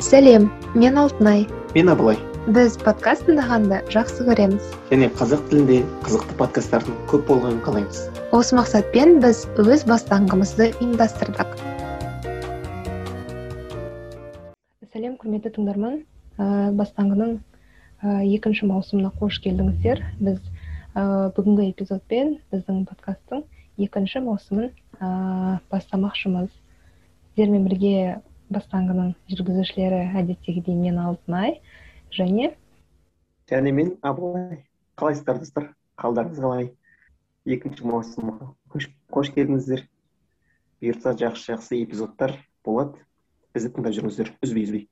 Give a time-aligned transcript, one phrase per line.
[0.00, 1.46] сәлем мен алтынай.
[1.74, 2.16] Мен абылай.
[2.48, 4.70] Біз подкаст тыңдағанды жақсы көреміз.
[4.88, 7.98] Және қазақ тілінде қызықты подкасттардың көп болғанын қалаймыз.
[8.32, 11.52] Осы мақсатпен біз өз бастаңғымызды ұйымдастырдық.
[14.88, 16.00] Сәлем құрметті тыңдарман.
[16.40, 17.36] Ә, бастаңғының
[18.00, 20.00] ә, екінші маусымына қош келдіңіздер.
[20.16, 20.40] Біз
[20.96, 23.44] ә, бүгінгі эпизодпен біздің подкасттың
[23.76, 26.48] екінші маусымын ә, бастамақшымыз.
[27.36, 28.22] Сіздермен бірге
[28.54, 31.60] бастаңғының жүргізушілері әдеттегідей мен алтынай
[32.16, 32.52] және
[33.50, 34.64] және мен абылай.
[35.00, 36.70] Қалайсыздар достар қалдарыңыз қалай?
[37.46, 38.52] Екінші маусымға
[39.10, 39.86] қош келдіңіздер.
[40.80, 43.00] Бұйыртса жақсы жақсы эпизодтар болады.
[43.54, 44.32] Бізді тыңдап жүріңіздер.
[44.44, 44.84] Үзбей үзбей.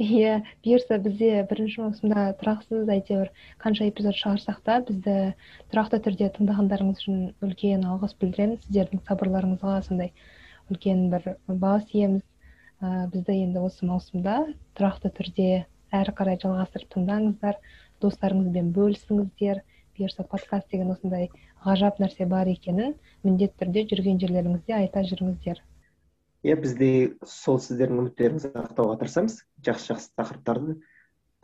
[0.00, 3.28] Иә бұйырса бізде бірінші маусымда тұрақсыз әйтеуір
[3.60, 5.16] қанша эпизод шығарсақ та бізді
[5.74, 10.14] тұрақты түрде тыңдағандарыңыз үшін үлкен алғыс білдіреміз сіздердің сабырларыңызға сондай
[10.72, 12.24] үлкен бір баға иеміз.
[12.80, 14.36] Ә, бізді енді осы маусымда
[14.78, 15.48] тұрақты түрде
[15.92, 17.58] әрі қарай жалғастырып тыңдаңыздар
[18.02, 19.62] достарыңызбен бөлісіңіздер.
[19.98, 21.28] Бұйырса подкаст деген осындай
[21.64, 22.94] ғажап нәрсе бар екенін
[23.26, 25.60] міндетті түрде жүрген жерлеріңізде айта жүріңіздер.
[26.46, 26.90] Иә біз де
[27.28, 29.42] сол сіздердің үміттеріңізді ақтауға тырысамыз.
[29.66, 30.78] Жақсы жақсы тақырыптарды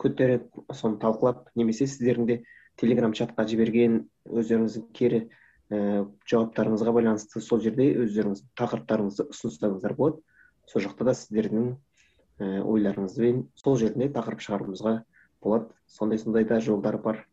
[0.01, 2.39] көтеріп соны талқылап немесе сіздердің де
[2.81, 5.21] телеграм чатқа жіберген өздеріңіздің кері
[5.69, 10.23] ә, жауаптарыңызға байланысты сол жерде өздеріңіздің тақырыптарыңызды ұсынсаңыздар болады.
[10.67, 14.99] Сол жақта да сіздердің ә, ойларыңызбен сол жерде тақырып шығаруымызға
[15.41, 15.71] болады.
[15.87, 17.25] Сондай сондай да жолдар бар.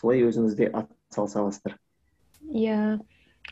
[0.00, 1.78] Солай өзіңіз де атсалыса аласыздар
[2.50, 2.98] иә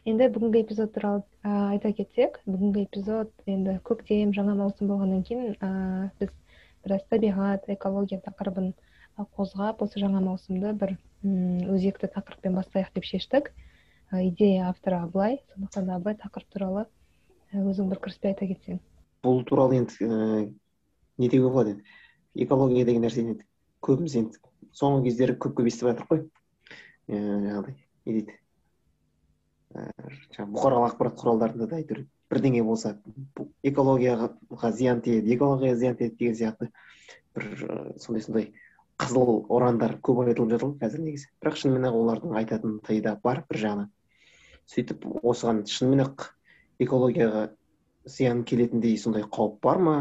[0.04, 5.56] енді бүгінгі эпизод туралы ә, айта кетсек бүгінгі эпизод енді көктем жаңа маусым болғаннан кейін
[5.60, 6.32] ә, біз
[6.84, 8.72] біраз табиғат экология тақырыбын
[9.36, 13.50] қозғап осы жаңа маусымды бір өзекті тақырыппен бастайық деп шештік.
[14.10, 16.86] Идея авторы абылай сондықтан абылай тақырып туралы
[17.52, 18.80] өзің бір кіріспе айта кетсең.
[19.24, 20.54] Бұл туралы енді ііі
[21.20, 21.84] не деуге болады енді
[22.46, 23.44] экология деген нәрсені енді
[23.84, 24.40] көбіміз енді
[24.76, 26.24] соңғы кездері көп көп естіп жатырмық қой.
[27.10, 27.76] Ііі жаңағыдай
[28.06, 28.38] не дейді
[29.70, 32.96] жаңағы бұқаралық ақпарат құралдарында да әйтеуір бірдеңе болса
[33.66, 36.70] экологияға зиян тиеді экологияға зиян тиеді деген сияқты
[37.34, 38.50] бір сондай сондай
[39.00, 41.30] қызыл ұрандар көп айтылып жатыр ғой қазір негізі.
[41.40, 43.88] Бірақ шынымен ақ олардың айтатын да бар бір жағынан
[44.70, 46.26] сөйтіп осыған шынымен ақ
[46.84, 47.46] экологияға
[48.04, 49.96] зиян келетіндей сондай қауіп бар ма?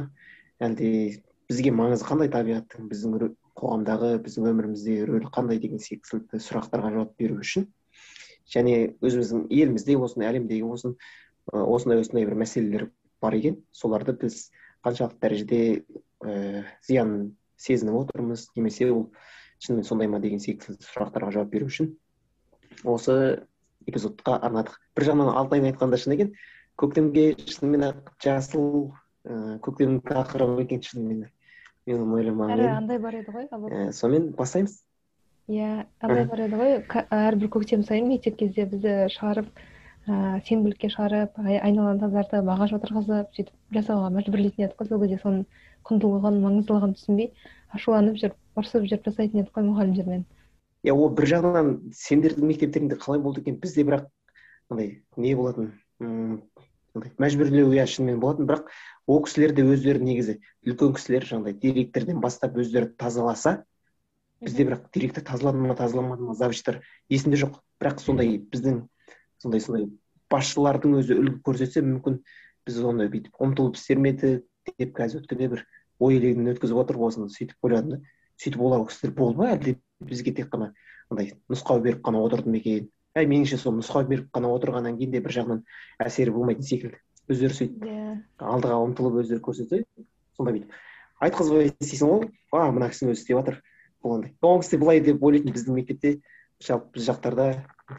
[0.60, 2.90] Әлде бізге маңызы қандай табиғаттың?
[2.92, 7.68] Біздің қоғамдағы біздің өмірімізде рөлі қандай деген секілді сұрақтарға жауап беру үшін?
[8.50, 10.96] Және өзіміздің елімізде болсын әлемдегі болсын
[11.52, 12.88] осындай осындай бір мәселелер
[13.22, 13.60] бар екен.
[13.72, 14.50] Соларды біз
[14.86, 15.62] қаншалықты дәрежеде
[16.24, 18.48] ә, зиянын сезініп отырмыз?
[18.56, 19.10] Немесе ол
[19.60, 21.94] шынымен сондай ма деген секілді сұрақтарға жауап беру үшін?
[22.84, 23.46] Осы
[23.90, 24.80] эпизодқа арнадық.
[24.96, 26.34] Бір жағынан алтынайдың айтқаны да шын екен.
[26.80, 28.92] Көктемге шынымен ақ жасыл
[29.28, 31.26] ыыы көктемнің тақырыбы екен шынымен
[31.90, 34.80] мен ойламаған едім андай бар еді ғой ә, сонымен бастаймыз?
[35.50, 36.78] Иә андай бар еді ғой.
[37.10, 39.50] Әрбір көктем сайын мектеп кезде бізді шығарып
[40.08, 44.90] ыыы сенбілікке шығарып айналаны тазартып ағаш отырғызып сөйтіп жасауға мәжбүрлейтін едік қой.
[44.90, 45.46] Сол кезде соның
[45.90, 47.32] құндылығын маңыздылығын түсінбей
[47.76, 50.24] ашуланып жүріп ұрсып жүріп жасайтын едік қой мұғалімдермен.
[50.86, 53.60] Иә ол бір жағынан сендердің мектептеріңде қалай болды екен?
[53.60, 54.08] Бізде бірақ
[54.70, 55.74] андай не болатын?
[57.22, 58.70] Мәжбүрлеу иә шынымен болатын бірақ
[59.08, 60.38] ол кісілер де өздері негізі
[60.68, 63.64] үлкен кісілер жаңағыдай директорден бастап өздері тазаласа
[64.42, 67.60] бізде бірақ директор тазалады ма тазаламады ма завучтар есімде жоқ.
[67.80, 68.86] Бірақ сондай біздің
[69.40, 69.90] сондай сондай
[70.32, 72.22] басшылардың өзі үлгі көрсетсе мүмкін
[72.68, 74.46] біз оны бүйтіп ұмытылып істер ме едік
[74.78, 75.66] деп қазір өткенде бір
[76.00, 78.00] ой елегінен өткізіп отырып осыны сөйтіп ойладым да
[78.40, 79.76] сөйтіп олар кісілер болды ма әлде?
[80.00, 80.72] Бізге тек қана
[81.10, 82.90] андай нұсқау беріп қана отырды ма екен?
[83.20, 85.64] Әй меніңше сол нұсқау беріп қана отырғаннан кейін де бір жағынан
[86.04, 87.00] әсері болмайтын секілді.
[87.30, 87.94] Өздері сөйтіп иә.
[87.94, 88.16] yeah.
[88.40, 89.84] алдыға ұмтылып өздері көрсетсе
[90.38, 90.74] сонда бүйтіп.
[91.20, 92.30] Айтқызбай істейсің ғой.
[92.56, 93.62] А мына кісінің өзі істеп жатыр.
[94.04, 94.34] Бұл андай.
[94.42, 96.14] Ол кісі былай деп ойлайтын біздің мектепте
[96.64, 97.48] жалпы біз жақтарда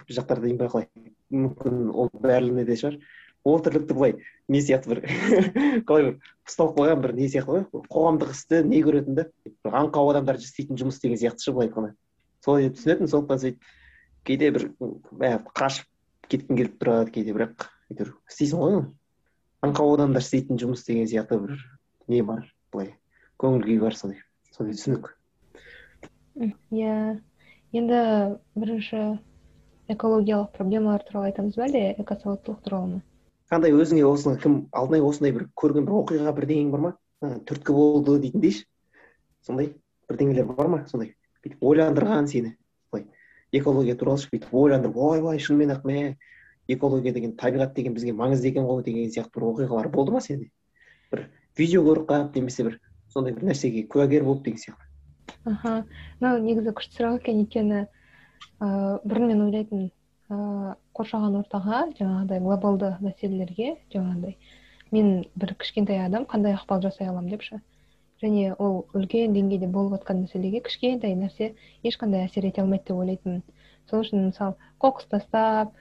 [0.09, 0.89] біз жақтарда деймін ба қалай?
[1.31, 2.97] Мүмкін ол бәріне де шығар.
[3.45, 4.15] Ол тірлікті былай
[4.49, 5.03] не сияқты бір
[5.89, 6.17] қалай бір
[6.49, 7.85] ұсталып қойған бір не сияқты ғой?
[7.93, 9.29] Қоғамдық істі не көретін да
[9.65, 11.95] аңқау адамдар істейтін жұмыс деген сияқты ше былай айтқанда.
[12.45, 13.71] Солай деп түсінетін сондықтан сөйтіп
[14.31, 14.71] кейде бір
[15.59, 15.91] қашып
[16.31, 18.83] кеткім келіп тұрады кейде бірақ әйтеуір істейсің ғой
[19.67, 21.59] аңқау адамдар істейтін жұмыс деген сияқты бір
[22.09, 22.93] не бар былай
[23.43, 24.23] көңіл күй бар сондай
[24.55, 25.11] сондай түсінік.
[26.71, 27.19] Иә.
[27.71, 27.99] Енді
[28.59, 29.03] бірінші
[29.93, 33.03] экологиялық проблемалар туралы айтамыз ба әлде экосауаттылық туралы ма?
[33.51, 36.93] Қандай өзіңе осыны кім алдыңай осындай бір көрген бір оқиға бірдеңең бар ма?
[37.21, 38.65] Түрткі болды дейтіндейші
[39.47, 39.75] сондай
[40.11, 41.15] бірдеңелер бар ма сондай?
[41.45, 42.57] Бүйтіп ойландырған сені.
[43.53, 46.17] Экология туралы бүйтіп ойландырып ойбай шынымен ақ мә
[46.69, 50.51] экология деген табиғат деген бізге маңызды екен ғой деген сияқты бір оқиғалар болды ма сенде?
[51.11, 51.27] Бір
[51.59, 52.79] видео көріп қалып немесе бір
[53.13, 54.87] сондай бір нәрсеге куәгер болып деген сияқты.
[55.45, 55.85] Аха.
[56.21, 57.81] Мынау негізі күшті сұрақ екен өйткені
[58.61, 59.91] ыыы бұрын мен ойлайтынмын
[60.31, 64.37] ыыы қоршаған ортаға жаңағыдай глобалды мәселелерге жаңағыдай
[64.95, 67.31] мен бір кішкентай адам қандай ықпал жасай аламын?
[67.31, 67.61] депші.
[68.23, 71.55] Және ол үлкен деңгейде болып жатқан мәселеге кішкентай нәрсе
[71.91, 73.43] ешқандай әсер ете алмайды деп ойлайтынмын.
[73.91, 75.73] Сол үшін мысалы қоқыс тастап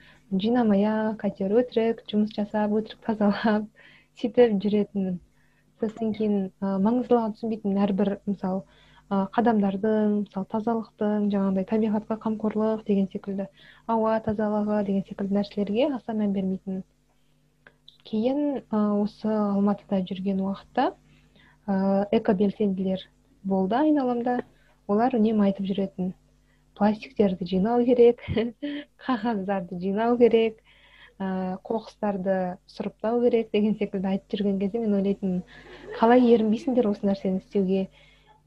[0.44, 3.66] жинамай ақ әйтеуір өтірік жұмыс жасап өтірік тазалап
[4.20, 5.18] сөйтіп жүретінмін.
[5.80, 8.62] Сосын кейін ә, маңыздылығын түсінбейтінмін әрбір мысалы
[9.10, 13.46] ә, қадамдардың мысалы тазалықтың жаңағыдай табиғатқа қамқорлық деген секілді
[13.94, 16.82] ауа тазалығы деген секілді нәрселерге аса мән бермейтінмін.
[18.10, 20.90] Кейін ә, осы алматыда жүрген уақытта
[21.66, 23.04] ә, экобелсенділер
[23.44, 24.40] болды айналамда
[24.90, 26.12] олар үнемі айтып жүретін.
[26.78, 28.22] Пластиктерді жинау керек
[29.06, 30.60] қағаздарды жинау керек
[31.20, 32.36] ыыы қоқыстарды
[32.72, 35.42] сұрыптау керек деген секілді айтып жүрген кезде мен ойлайтынмын
[35.98, 37.88] қалай ерінбейсіңдер осы нәрсені істеуге?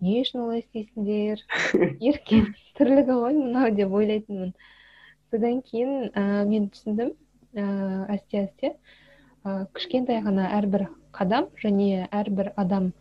[0.02, 1.44] Не үшін олай істейсіңдер?
[2.08, 2.50] Еріккен
[2.80, 4.56] тірлігі ғой мынау деп ойлайтынмын.
[5.30, 7.14] Содан кейін ә, мен түсіндім
[7.54, 8.74] ыыы әсте әсте
[9.46, 12.92] ә, кішкентай ғана әрбір қадам және әрбір адам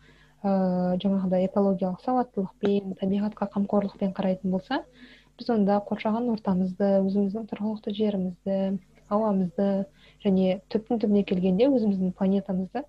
[0.42, 4.82] ыыы жаңағыдай экологиялық сауаттылықпен табиғатқа қамқорлықпен қарайтын болса
[5.38, 8.56] біз онда қоршаған ортамызды өзіміздің тұрғылықты жерімізді
[9.12, 9.68] ауамызды
[10.24, 12.82] және түптің түбіне келгенде өзіміздің планетамызды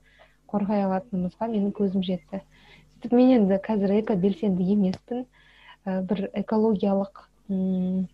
[0.53, 2.41] қорғай алатынымызға менің көзім жетті.
[3.01, 5.25] Сөйтіп мен енді қазір экобелсенді емеспін.
[5.85, 8.05] Ә, бір экологиялық м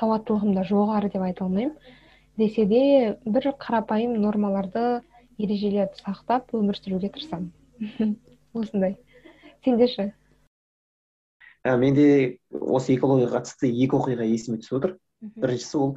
[0.00, 1.76] сауаттылығым да жоғары деп айта алмаймын.
[2.36, 2.82] Десе де
[3.24, 5.00] бір қарапайым нормаларды
[5.38, 7.52] ережелерді сақтап өмір сүруге тырысамын.
[8.54, 8.98] осындай.
[9.64, 10.12] Сенде ше
[11.62, 14.96] ә, менде осы экологияға қатысты екі оқиға есіме түсіп отыр.
[15.22, 15.92] Біріншісі ол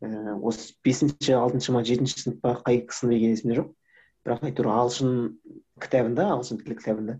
[0.00, 3.70] ә, осы бесінші алтыншы ма жетінші сынып па қай сынып екені есімде жоқ.
[4.24, 5.12] Бірақ әйтеуір ағылшын
[5.80, 7.18] кітабында ағылшын тілі кітабында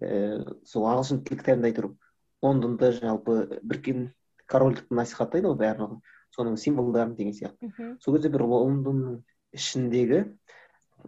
[0.00, 1.90] ііі сол ағылшын тілі кітабында әйтеуір
[2.44, 4.06] лондонды жалпы біріккен
[4.50, 6.00] корольдікті насихаттайды ғой барлығы
[6.36, 7.72] соның символдарын деген сияқты.
[8.00, 9.20] Сол кезде бір лондонның
[9.56, 10.24] ішіндегі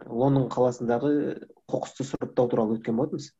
[0.07, 1.11] лондон қаласындағы
[1.69, 3.31] қоқысты сұрыптау туралы өткен болатынбыз.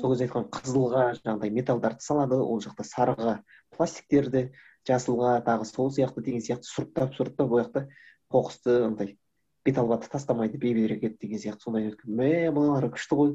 [0.00, 3.36] Сол кезде айтқан қызылға жаңағыдай металдарды салады ол жақта сарыға
[3.76, 4.50] пластиктерді
[4.88, 7.86] жасылға тағы сол сияқты деген сияқты сұрыптап сұрыптап ол жақта
[8.32, 9.16] қоқысты андай
[9.64, 13.34] бет албатты тастамайды бейберекет деген сияқты сондай мә мыналар күшті ғой.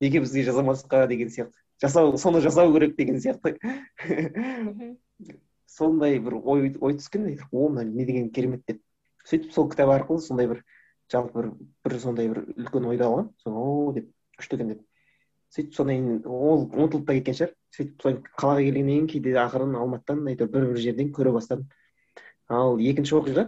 [0.00, 1.56] Неге бізге жасамасқа деген сияқты.
[1.80, 3.56] Жасау соны жасау керек деген сияқты.
[5.66, 8.82] Сондай бір ой ой түскен о мына не деген керемет деп
[9.24, 10.64] сөйтіп сол кітап арқылы сондай бір
[11.12, 11.48] жалпы бір
[11.84, 14.84] бір сондай бір үлкен ойды алған о деп күшті екен деп.
[15.54, 17.52] Сөйтіп содан кейін ол ұмытылып та кеткен шығар.
[17.76, 21.68] Сөйтіп қалаға келгеннен кейін кейде ақырын алматыдан әйтеуір бір бір жерден көре бастадым.
[22.48, 23.46] Ал екінші оқиға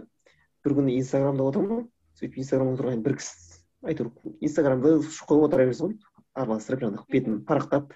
[0.65, 1.87] бір күні инстаграмда отырмын
[2.19, 3.59] сөйтіп инстаграмда отырған бір кісі
[3.91, 4.11] әйтеуір
[4.47, 5.97] инстаграмды қойып отыра бересің ғой
[6.39, 7.93] араластырып жаңағы бетін парақтап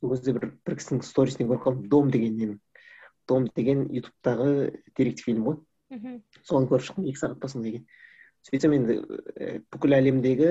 [0.00, 1.88] сол кезде бір бір кісінің сторисінен көріп қалдым.
[1.90, 2.58] Дом деген ненің
[3.28, 5.56] дом деген ютубтағы деректі фильм ғой.
[5.90, 6.20] Мхм.
[6.42, 7.86] Соны көріп шықтым екі сағат па сондай екен.
[8.46, 9.00] Сөйтсем енді
[9.74, 10.50] бүкіл әлемдегі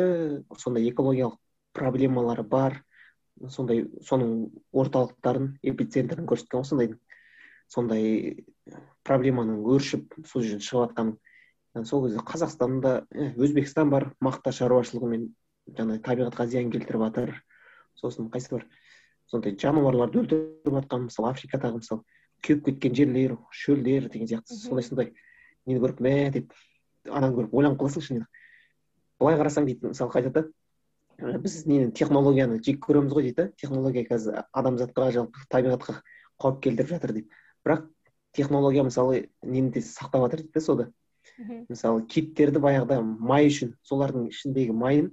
[0.59, 1.37] сондай экологиялық
[1.75, 2.81] проблемалары бар.
[3.51, 6.93] Сондай соның орталықтарын эпицентрін көрсеткен ғой сондай
[7.71, 8.45] сондай
[9.07, 12.93] проблеманың өршіп сол жерден шығып жатқанын сол кезде қазақстанда
[13.35, 15.27] өзбекстан бар мақта шаруашылығымен
[15.79, 17.33] жаңағы табиғатқа зиян келтіріп жатыр
[17.99, 18.67] сосын қайсы бар?
[19.27, 22.05] Сондай жануарларды өлтіріп жатқан мысалы африкадағы мысалы
[22.45, 25.11] кеуіп кеткен жерлер шөлдер деген сияқты сондай сондай
[25.65, 26.55] нені көріп мә деп
[27.09, 28.27] ананы көріп ойланып қаласың шынымен
[29.19, 30.45] былай қарасаң дейді мысалы айтады
[31.17, 36.01] біз нені технологияны жек көреміз ғой дейді технология қазір адамзатқа жалпы табиғатқа
[36.41, 37.29] қауіп келтіріп жатыр деп.
[37.65, 37.87] Бірақ
[38.35, 40.89] технология мысалы нені де сақтап жатыр дейді да сода.
[41.69, 45.09] Мысалы киттерді баяғыда май үшін солардың ішіндегі майын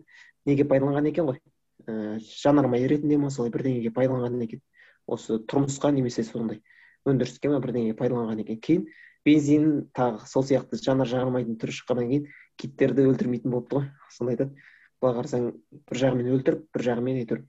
[0.46, 1.38] неге пайдаланған екен ғой?
[1.86, 4.60] Ә, жанармай ретінде ма солай бірдеңеге пайдаланған екен.
[5.06, 6.62] Осы тұрмысқа немесе сондай
[7.06, 8.60] өндіріске ма бірдеңеге пайдаланған екен.
[8.60, 8.86] Кейін
[9.26, 14.66] бензин тағы сол сияқты жанар жағармайдың түрі шыққаннан кейін киттерді өлтірмейтін болыпты ғой сонда айтады.
[15.02, 15.48] Былай қарасаң
[15.90, 17.44] бір жағымен өлтіріп бір жағымен әйтеуір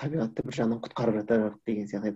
[0.00, 2.14] табиғатты бір жағынан құтқарып жатыр деген сияқты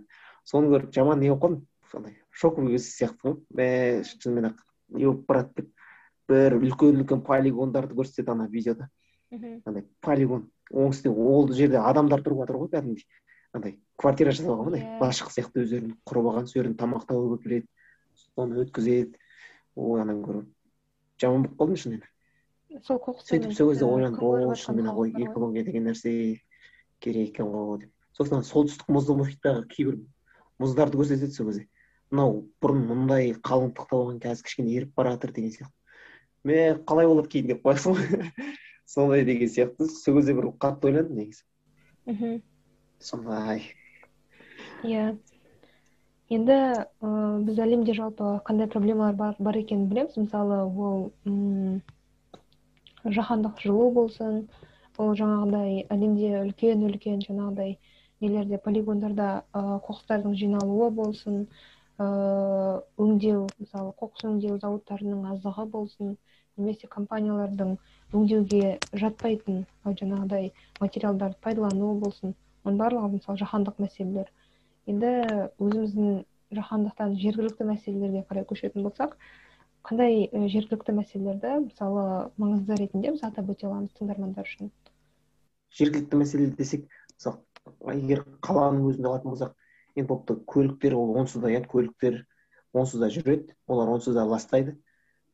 [0.49, 1.63] соны көріп жаман не болып қалдым?
[1.91, 3.37] Сондай шок сияқты ғой.
[3.55, 3.69] Мә
[4.09, 5.71] шынымен ақ не болып барады деп.
[6.29, 8.89] Бір үлкен үлкен полигондарды көрсетеді ана видеода.
[9.33, 13.07] Андай полигон оңтүстік ол жерде адамдар тұрып жатыр ғой кәдімгідей.
[13.55, 17.69] Андай квартира жасап алған андай башық сияқты өздерін құрып алған сол жерін тамақтауға келіп келеді
[18.35, 19.19] соны өткізеді
[19.77, 20.51] ой ананы көріп
[21.23, 25.87] жаман болып қалдым шынымен сол қоқыс сөйтіп сол кезде ойландым о шынымен ақ экология деген
[25.89, 26.41] нәрсе
[27.05, 27.91] керек екен ғой деп.
[28.17, 29.99] Сосын солтүстік мұзды мұхиттағы кейбір
[30.63, 31.67] мұздарды көрсетеді сол кезде.
[32.11, 35.75] Мынау бұрын мындай қалыңдықта болған қазір кішкене еріп бара жатыр деген сияқты.
[36.45, 37.53] Мә қалай болады кейін?
[37.53, 38.31] деп қоясың ғой
[38.95, 41.45] сондай деген сияқты сол кезде бір қатты ойландым негізі.
[42.07, 42.43] Мхм.
[43.01, 43.65] Сондай
[44.83, 45.17] иә.
[46.35, 46.55] Енді
[47.07, 50.17] ыыы біз әлемде жалпы қандай проблемалар бар, бар екенін білеміз.
[50.17, 51.81] Мысалы ол м
[53.19, 54.41] жаһандық жылу болсын
[54.99, 57.77] ол жаңағыдай әлемде үлкен үлкен жаңағыдай
[58.25, 59.29] нелерде полигондарда
[59.61, 61.41] ыыы қоқыстардың жиналуы болсын
[62.05, 66.17] ыыы өңдеу мысалы қоқыс өңдеу зауыттарының аздығы болсын
[66.57, 67.77] немесе компаниялардың
[68.15, 69.61] өңдеуге жатпайтын
[70.01, 70.51] жаңағыдай
[70.81, 72.35] материалдарды пайдалануы болсын.
[72.65, 74.31] Оның барлығы мысалы жаһандық мәселелер.
[74.91, 75.11] Енді
[75.63, 76.25] өзіміздің
[76.59, 79.17] жаһандықтан жергілікті мәселелерге қарай көшетін болсақ
[79.85, 82.05] қандай жергілікті мәселелерді мысалы
[82.41, 84.71] маңызды ретінде біз атап өте аламыз тыңдармандар үшін?
[85.75, 86.87] Жергілікті мәселе десек
[87.17, 89.55] мысалы егер қаланың өзінде алатын болсақ
[89.97, 92.23] енді болыпты көліктер ол онсыз да иә көліктер
[92.75, 94.77] онсыз да жүреді олар онсыз да ластайды.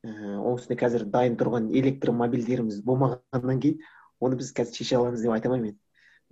[0.01, 3.83] Ііі оның үстіне қазір дайын тұрған электромобильдеріміз болмағаннан кейін
[4.21, 5.75] оны біз қазір шеше аламыз деп айта алмаймын.
[5.75, 5.81] Енді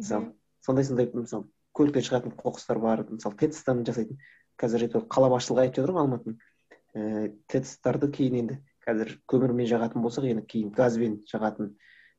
[0.01, 0.33] мысалы
[0.65, 1.45] сондай сондай мысалы
[1.79, 4.19] көліктен шығатын қоқыстар бар мысалы тэц жасайтын.
[4.59, 6.39] Қазір қала басшылығы айтып жатыр ғой алматының.
[6.99, 7.77] Ііі тэц
[8.17, 11.71] кейін енді қазір көмірмен жағатын болсақ енді кейін газбен жағатын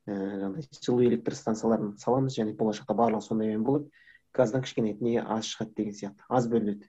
[0.08, 2.38] ііі жаңағыдай жылу электр станцияларын саламыз.
[2.38, 3.90] Және болашақта барлығы сондаймен болады
[4.34, 6.88] газдан кішкене не аз шығады деген сияқты аз бөлінеді.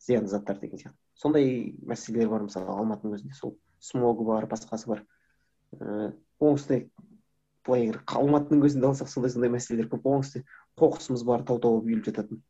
[0.00, 0.98] Зиянды заттар деген сияқты.
[1.14, 3.34] Сондай мәселелер бар мысалы алматының өзінде.
[3.38, 5.04] Сол смогы бар басқасы бар.
[5.78, 6.90] Ііі оңтүстікте
[7.64, 10.08] былай егер алматының өзінде алсақ сондай сондай мәселелер көп.
[10.08, 10.48] Оңтүстікте
[10.80, 12.42] қоқысымыз бар тау тауып үйіліп жататын.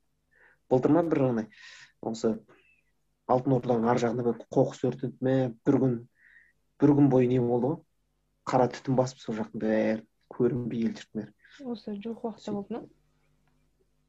[0.71, 1.49] Былтыр ма бір андай
[2.03, 2.35] осы
[3.29, 5.95] алтын орданың ар жағында бір қоқыс өртенді мә бір күн
[6.83, 7.81] бір күн бойы не болды ғой?
[8.49, 10.03] Қара түтін басып сол жақтың бәрі
[10.35, 12.83] көрінбей ел жұрттың бәрі осы жуық уақытта болды ма?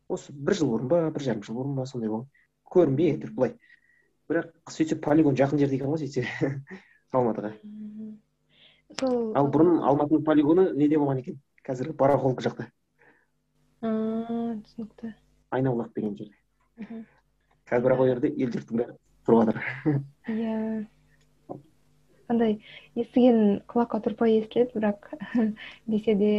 [0.09, 2.29] Осы бір жыл бұрын ба бір жарым жыл бұрын ба сондай болған
[2.73, 3.53] көрінбей әйтеуір былай.
[4.29, 6.25] Бірақ сөйтсе полигон жақын жерде екен ғой сөйтсе.
[7.15, 7.53] Алматыға.
[8.99, 11.39] Сол ал бұрын алматының полигоны неде болған екен?
[11.65, 12.67] Қазір барахолка жақта.
[13.85, 15.13] Түсінікті
[15.55, 17.03] айнабұлақ деген жерде
[17.69, 20.55] қазір бірақ ол жерде ел жұрттың бәрі тұрып жатыр иә
[22.31, 22.55] андай
[22.97, 25.09] естіген құлаққа тұрпай естіледі бірақ
[25.93, 26.31] десе де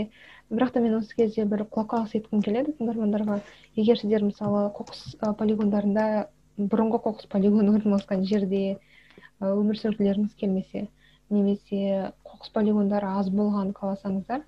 [0.51, 3.41] бірақ та мен осы кезде бір құлаққағыс еткім келеді тыңдармандарға
[3.77, 8.79] егер сіздер мысалы қоқыс полигондарында бұрынғы қоқыс полигоны орналасқан жерде
[9.41, 10.87] өмір сүргілеріңіз келмесе
[11.31, 14.43] немесе қоқыс полигондары аз болған қаласаңыздар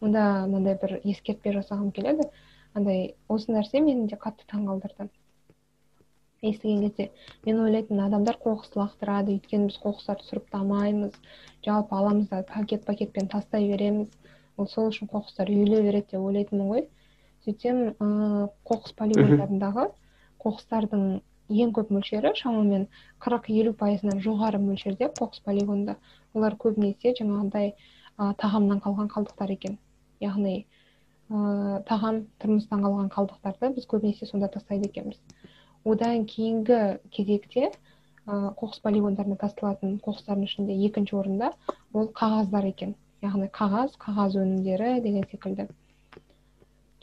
[0.00, 2.28] онда мынандай бір ескертпе жасағым келеді.
[2.74, 5.08] Андай осы нәрсе мені де қатты таңғалдырды.
[6.40, 7.10] Естіген кезде
[7.44, 11.18] мен ойлайтынмын адамдар қоқыс лақтырады өйткені біз қоқыстарды сұрыптамаймыз
[11.66, 14.08] жалпы аламыз да пакет пакетпен тастай береміз.
[14.56, 16.86] Ол сол үшін қоқыстар үйіле береді деп ойлайтынмын ғой.
[17.44, 19.90] Сөйтсем ыыы қоқыс полигондарындағы
[20.40, 21.04] қоқыстардың
[21.50, 22.86] ең көп мөлшері шамамен
[23.20, 25.96] қырық елу пайызынан жоғары мөлшерде қоқыс полигонында.
[26.34, 29.78] Олар көбінесе жаңағындай ә, тағамнан қалған қалдықтар екен.
[30.20, 30.54] Яғни
[31.30, 35.20] ыыы тағам тұрмыстан қалған қалдықтарды біз көбінесе сонда тастайды екенбіз.
[35.84, 36.80] Одан кейінгі
[37.14, 37.70] кезекте
[38.26, 41.52] ыыы қоқыс полигондарына тасталатын қоқыстардың ішінде екінші орында
[41.94, 42.96] ол қағаздар екен.
[43.22, 45.68] Яғни қағаз қағаз өнімдері деген секілді.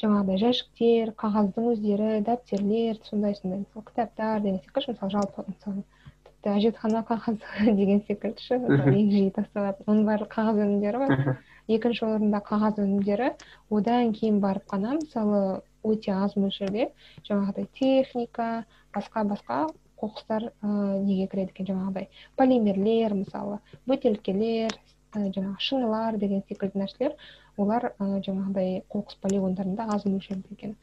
[0.02, 3.64] Жаңағыдай жәшіктер қағаздың өздері дәптерлер сондай сондай.
[3.64, 5.84] Мысалы кітаптар деген секілді мысалы жалпы мысалы
[6.28, 11.40] тіпті әжетхана қағазы деген секілді ше ең жиі тасталатын оның барлығы қағаз өнімдері бар.
[11.68, 13.34] Екінші орында қағаз өнімдері
[13.70, 15.42] одан кейін барып қана мысалы
[15.84, 16.92] өте аз мөлшерде
[17.28, 19.60] жаңағыдай техника басқа басқа
[19.98, 22.08] қоқыстар ыыы неге кіреді екен жаңағыдай.
[22.38, 23.60] Полимерлер мысалы
[23.90, 24.78] бөтелкелер
[25.16, 27.16] жаңағы шынылар деген секілді нәрселер
[27.58, 30.76] олар ә, жаңағыдай қоқыс полигондарында аз мөлшерде екен.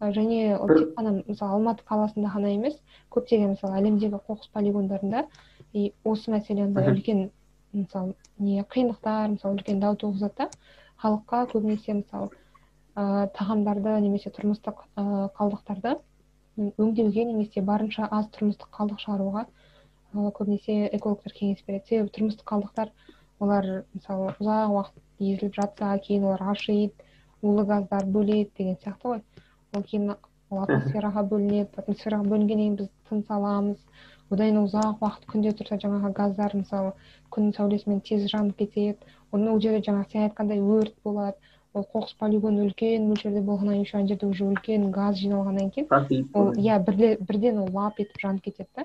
[0.00, 2.78] Және ол тек қана мысалы алматы қаласында ғана емес
[3.10, 5.26] көптеген мысалы әлемдегі қоқыс полигондарында
[5.72, 7.30] и осы мәселе андай үлкен
[7.72, 10.48] мысалы не қиындықтар мысалы үлкен дау туғызады да
[11.02, 12.30] халыққа көбінесе мысалы
[12.96, 15.96] ә, тағамдарды немесе тұрмыстық ә, қалдықтарды
[16.58, 21.86] өңдеуге немесе барынша аз тұрмыстық қалдық шығаруға ә, көбінесе экологтар кеңес береді.
[21.88, 22.92] Себебі тұрмыстық қалдықтар
[23.40, 27.08] олар мысалы ұзақ уақыт езіліп жатса кейін олар ашиды
[27.42, 29.22] улы газдар бөледі деген сияқты ғой.
[29.74, 33.80] Ол кейін ол атмосфераға бөлінеді атмосфераға бөлінгеннен кейін біз тыныс аламыз
[34.32, 36.92] одан кейін ұзақ уақыт күнде тұрса жаңағы газдар мысалы
[37.34, 38.98] күн сәулесімен тез жанып кетеді
[39.32, 41.36] ол жерде жаңағы сен айтқандай өрт болады.
[41.72, 46.52] Ол қоқыс полигоны үлкен мөлшерде болғаннан кейін ана жерде уже үлкен газ жиналғаннан кейін ол
[46.52, 48.84] иә бірден ол лап етіп жанып кетеді да.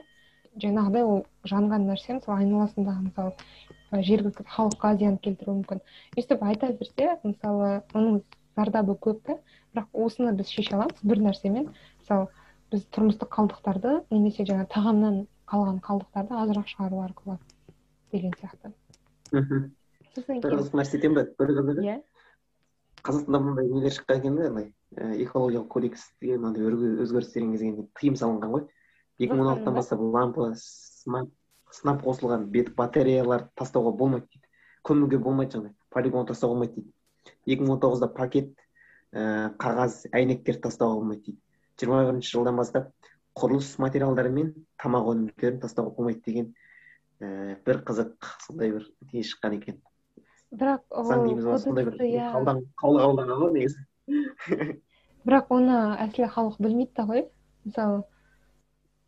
[0.58, 3.34] Жаңағыдай ол жанған нәрсе мысалы айналасындағы мысалы
[3.92, 5.84] жергілікті халыққа зиян келтіруі мүмкін.
[6.16, 8.22] Өйстіп айта берсе мысалы оның
[8.56, 9.38] зардабы көп та.
[9.76, 11.70] Бірақ осыны біз шеше аламыз бір нәрсемен.
[12.00, 12.32] Мысалы
[12.72, 17.38] біз тұрмыстық қалдықтарды немесе жаңағы тағамнан қалған қалдықтарды азырақ шығару арқылы
[18.12, 18.74] деген сияқты.
[19.32, 19.72] Мхм.
[20.18, 21.98] Бір қызық нәрсе айтайын ба бір иә.
[23.04, 24.72] Қазақстанда мынандай нелер шыққан екен да андай
[25.24, 26.66] экологиялық кодекс деген мынандай
[27.06, 28.68] өзгерістер енгізгенде тыйым салынған ғой.
[29.20, 34.48] Екі мың он алтыдан бастап лампа сынап қосылған бет батареялар тастауға болмайды дейді.
[34.84, 36.94] Көмуге болмайды жаңағыдай полигон тастауға болмайды дейді.
[37.46, 38.54] екі мың он тоғызда пакет
[39.12, 41.42] ә, қағаз әйнектерді тастауға болмайды дейді.
[41.80, 42.92] жиырма бірінші жылдан бастап
[43.38, 46.50] құрылыс материалдары мен тамақ өнімдерін тастауға болмайды деген
[47.22, 49.80] ә, бір қызық сондай бір не шыққан екен
[50.52, 51.98] бірақ заң дейміз сондай бір
[52.82, 54.78] қаулы қабылданған ғой негізі
[55.28, 57.26] бірақ оны әсілі халық білмейді да ғой
[57.68, 58.04] мысалы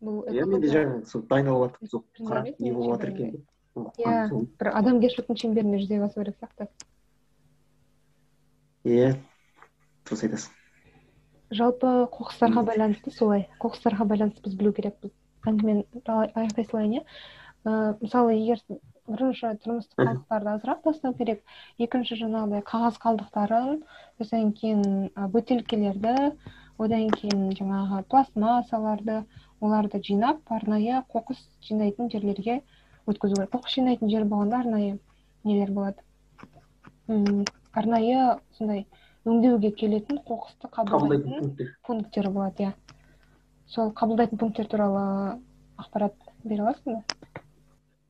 [0.04, 3.32] бұл иә мен де жаңа сол дайындалып жатырмын сол қарап не болып жатыр екен
[4.04, 6.68] иә бір адамгершіліктің шеңберінде жүзеге асу керек сияқты
[8.84, 9.12] иә
[10.08, 10.59] дұрыс айтасың
[11.50, 13.48] жалпы қоқыстарға байланысты солай.
[13.62, 15.12] Қоқыстарға байланысты біз білу керекпіз.
[15.46, 17.04] Әңгімені аяқтай салайын иә.
[18.00, 18.62] Мысалы егер
[19.10, 21.40] бірінші тұрмыстық қалдықтарды азырақ тастау керек
[21.82, 23.80] екінші жаңағыдай қағаз қалдықтарын
[24.20, 26.14] содан кейін бөтелкелерді
[26.78, 29.24] одан кейін жаңағы пластмассаларды
[29.60, 32.60] оларды жинап арнайы қоқыс жинайтын жерлерге
[33.10, 33.50] өткізу керек.
[33.52, 34.98] Қоқыс жинайтын жер болғанда арнайы
[35.44, 35.98] нелер болады?
[37.08, 38.86] М арнайы сондай
[39.28, 42.30] өңдеуге келетін қоқысты қабылдайтын пункттер.
[42.30, 42.72] болады иә.
[43.66, 45.40] Сол қабылдайтын пункттер туралы
[45.76, 47.02] ақпарат бере аласың ба?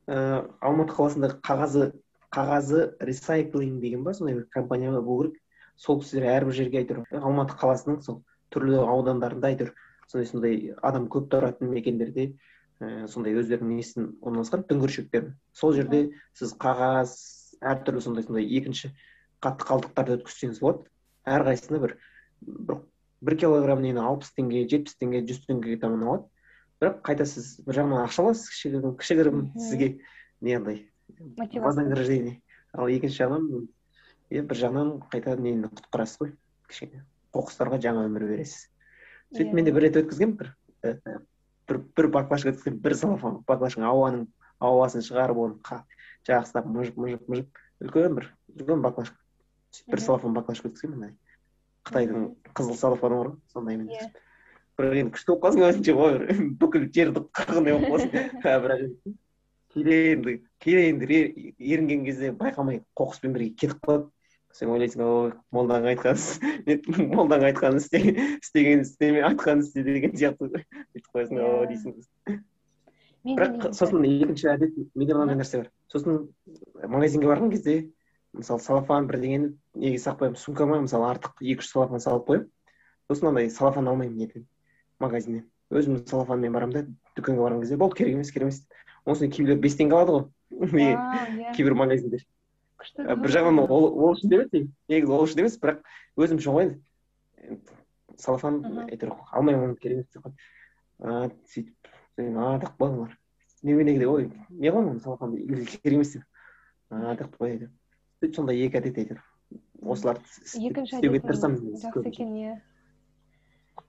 [0.06, 1.92] Ә, алматы қаласындағы қағазы
[2.30, 5.42] қағазы ресайклинг деген ба сондай бір компания болу керек.
[5.76, 8.22] Сол кісілер әрбір жерге әйтеуір алматы қаласының сол
[8.54, 9.74] түрлі аудандарында әйтеуір
[10.06, 12.34] сондай сондай адам көп тұратын мекендерде
[12.80, 15.34] ә, сондай өздерінің несін орналасқан дүңгіршектерін.
[15.52, 17.16] Сол жерде сіз қағаз
[17.60, 18.92] әртүрлі сондай сондай екінші
[19.42, 20.86] қатты қалдықтарды өткізсеңіз болады.
[21.36, 21.96] Әрқайсысына бір
[22.40, 22.82] бір,
[23.20, 26.28] бір килограмм нені алпыс теңге жетпіс теңге жүз теңгеге таман алады
[26.80, 29.90] бірақ қайта сіз бір жағынан ақша аласыз кішігірім кішігірім сізге
[30.40, 30.86] не андай
[31.64, 32.40] вознаграждение
[32.72, 33.68] ал екінші жағынан
[34.30, 36.32] иә бір жағынан қайта нені құтқарасыз ғой
[36.70, 37.02] кішкене.
[37.34, 38.68] Қоқыстарға жаңа өмір бересіз.
[39.34, 40.52] Сөйтіп мен де бір рет өткізгенмін бір
[41.70, 44.24] бір бір баклажка өткізгенмін бір салафан баклажканың ауаның
[44.62, 45.82] ауасын шығарып оны
[46.38, 49.18] ұстап мыжып мыжып мыжып үлкен бір үлкен баклажка.
[49.90, 51.16] Бір салафан баклажка өткізгенмін андай
[51.86, 54.10] қытайдың қызыл салафаны бар ғой сондаймен иә.
[54.78, 56.18] Бірақ енді күшті болып қалсың өзіңше ғой
[56.60, 58.30] бүкіл жерді қырғандай болып қаласың
[58.64, 58.84] бірақ
[59.74, 61.20] кейде енді кейде енді
[61.58, 64.10] ерінген кезде байқамай қоқыспен бірге кетіп қалады.
[64.52, 68.00] Сен ойлайсың ой молдаң айтқанын молдаң айтқанын істе
[68.40, 71.68] істеген істеме айтқанын істе деген сияқты бүйтіп қоясың о иә.
[71.70, 71.94] дейсің
[73.38, 75.70] бірақ сосын екінші әдет менде мынандай нәрсе бар.
[75.92, 76.26] Сосын
[76.82, 77.76] магазинге барған кезде
[78.36, 82.50] мысалы салафан бірдеңені неге салып қоямын сумкама мысалы артық екі үш салафан салып қоямын
[83.10, 84.46] сосын андай салафан алмаймын неден
[85.02, 85.46] магазиннен.
[85.70, 86.82] Өзім салафанмен барамын да
[87.16, 88.60] дүкенге барған кезде болды керек емес керек емес.
[89.04, 90.28] Осындай киімдер бес теңге алады ғой.
[90.50, 91.54] Иә.
[91.56, 92.24] кейбір магазиндер
[92.80, 94.50] күшті бір жағынан ол ол үшін емес
[94.90, 95.82] негізі ол үшін емес бірақ
[96.18, 96.70] өзім үшін ғой.
[98.18, 101.90] Салафан әйтеуір алмаймын керек емес деп қойды сөйтіп
[102.36, 103.18] а деп қойдым олар
[103.62, 105.46] неменеге ой не оны салафанды?
[105.46, 106.24] Керек емес деп.
[106.90, 107.36] А деп.
[107.36, 107.70] қояды
[108.20, 109.20] сөйтіп сондай екі әдет әйтеуір
[109.80, 112.58] осыларды істеуге тырысамын жақсы екен иә.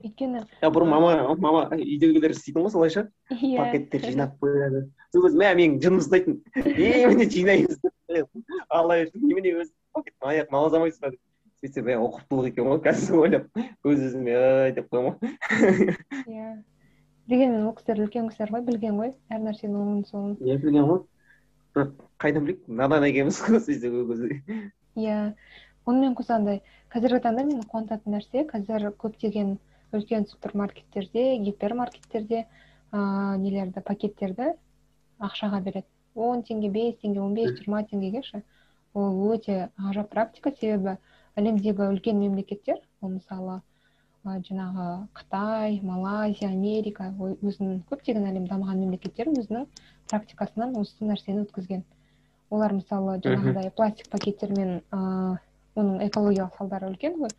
[0.02, 3.04] Өйткені бұрын мама мама үйдегілер істейтін ғой солайша.
[3.30, 3.58] Иә.
[3.60, 4.86] Пакеттер жинап қояды.
[5.12, 7.78] Сол кезде мә менің жыным ұстайтын немене жинаймыз
[8.70, 9.72] алла немене өзі
[10.24, 11.22] аяғын ала салмайсыз ба деп
[11.62, 13.46] сөйтсем мә ол құптылық екен ғой қазір ойлап
[13.84, 14.36] өз өзіме
[14.80, 16.50] деп қоямын ғой иә.
[17.28, 19.13] Дегенмен ол кісілер үлкен кісілер ғой білген ғой.
[19.30, 21.04] Әр нәрсенің оңын солын иә білген ғой.
[21.75, 22.63] Бірақ қайдан білейік?
[22.67, 24.39] Надан екенбіз ғой сөйтсек ол кезде.
[24.95, 25.17] Иә.
[25.86, 26.62] Онымен қоса андай
[26.93, 29.55] қазіргі таңда мені қуантатын нәрсе қазір көптеген
[29.95, 32.45] үлкен супермаркеттерде гипермаркеттерде
[32.91, 34.53] ыыы нелерді пакеттерді
[35.19, 35.88] ақшаға береді.
[36.15, 38.43] Он теңге бес теңге он бес жиырма теңгеге ше
[38.93, 40.97] ол өте ғажап практика себебі
[41.39, 43.62] әлемдегі үлкен мемлекеттер ол мысалы
[44.25, 49.65] жаңағы қытай малайзия америка өзінің көптеген әлем дамыған мемлекеттер өзінің
[50.12, 51.84] практикасынан осы нәрсені өткізген.
[52.51, 55.38] Олар мысалы жаңағыдай пластик пакеттермен ыыы
[55.75, 57.34] оның экологиялық салдары үлкен ғой.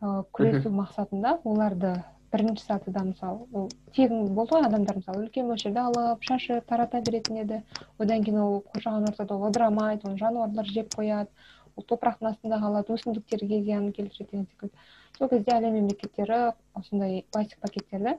[0.00, 1.92] Ыыы күресу мақсатында оларды
[2.32, 7.42] бірінші сатыда мысалы ол тегін болды ғой адамдар мысалы үлкен мөлшерде алып шашып тарата беретін
[7.42, 7.62] еді.
[7.98, 11.28] Одан кейін ол қоршаған ортада ол ыдырамайды оны жануарлар жеп қояды.
[11.76, 14.74] Ол топырақтың астында қалады өсімдіктерге зиянын келтіреді деген секілді.
[15.18, 16.38] Сол кезде әлем мемлекеттері
[16.76, 18.16] осындай пластик пакеттерді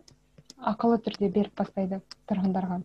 [0.72, 2.80] ақылы түрде беріп бастайды тұрғындарға.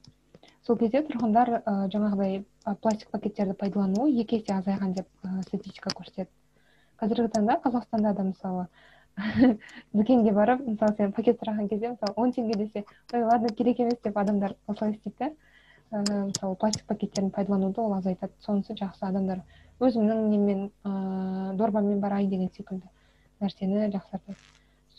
[0.66, 2.42] Сол кезде тұрғындар ә, жаңағыдай
[2.84, 6.28] пластик пакеттерді пайдалану екі есе азайған деп ә, статистика көрсетеді.
[7.00, 8.66] Қазіргі таңда қазақстанда да мысалы
[9.96, 13.98] дүкенге барып мысалы сен пакет сұраған кезде мысалы он теңге десе ой ладно керек емес
[14.04, 15.34] деп адамдар осылай істейді.
[15.90, 18.32] Да мысалы пластик пакеттерін пайдалануды ол азайтады.
[18.44, 19.42] Сонысы жақсы адамдар
[19.80, 22.86] өзімнің немен ыыы дорбаммен барайын деген секілді.
[23.42, 24.38] Нәрсені жақсартады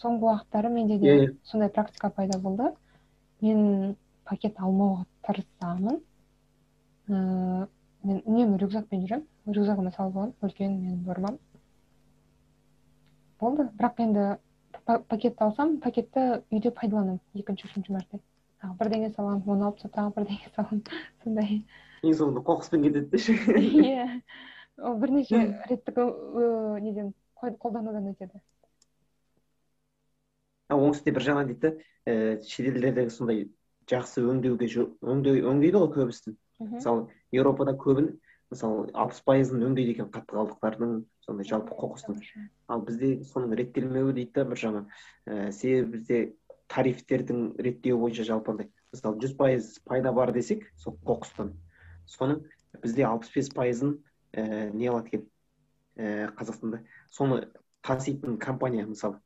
[0.04, 1.14] соңғы уақыттары менде де
[1.48, 2.72] сондай практика пайда болды.
[3.42, 3.96] Мен
[4.28, 6.00] пакет алмауға тырысамын.
[7.08, 7.68] Ыыы
[8.04, 9.28] мен үнемі рюкзакпен жүремін.
[9.48, 11.40] Рюкзагыма салып аламын үлкен менің нормам
[13.40, 13.70] болды.
[13.80, 14.28] Бірақ енді
[14.86, 18.20] пакетті алсам пакетті үйде пайдаланамын екінші үшінші мәрте.
[18.64, 20.84] Тағы бірдеңе саламын оны алып тастап тағы бірдеңе саламын
[21.24, 21.60] сондай.
[22.04, 23.38] Ең соңында қоқыспен кетеді деші
[23.88, 24.08] иә.
[24.84, 26.00] Ол бірнеше реттік
[26.84, 27.14] неден?
[27.44, 28.42] Қолданудан өтеді
[30.74, 33.44] оңтүстікте бір жағынан дейді да шетелдердегі сондай
[33.90, 34.70] жақсы өңдеуге
[35.04, 36.38] өңдеу өңдейді ғой көбісін.
[36.60, 38.14] Мысалы еуропада көбін
[38.54, 42.22] мысалы алпыс пайызын өңдейді екен қатты қалдықтардың сондай жалпы қоқыстың.
[42.70, 44.88] Ал бізде соның реттелмеуі дейді да бір жағынан
[45.28, 46.22] ііі себебі бізде
[46.72, 51.54] тарифтердің реттеуі бойынша жалпы андай мысалы жүз пайыз пайда бар десек сол қоқыстан
[52.08, 52.44] соның
[52.82, 53.98] бізде алпыс бес пайызын
[54.34, 55.28] ііі не алады екен?
[55.98, 57.48] Ііі қазақстанда соны
[57.86, 59.22] таситын компания мысалы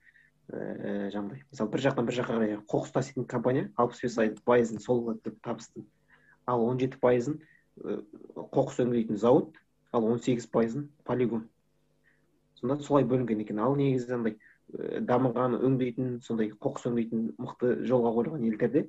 [0.48, 5.04] ііі жаңағыдай мысалы бір жақтан бір жаққа қарай қоқыс таситын компания алпыс бес пайызын сол
[5.04, 5.86] алады деп табысты
[6.48, 7.40] ал он жеті пайызын
[7.78, 9.58] қоқыс өңдейтін зауыт
[9.92, 11.48] ал он сегіз пайызын полигон.
[12.56, 13.60] Сонда солай бөлінген екен.
[13.60, 18.88] Ал негізі андай дамыған өңдейтін сондай қоқыс өңдейтін мықты жолға қойылған елдерде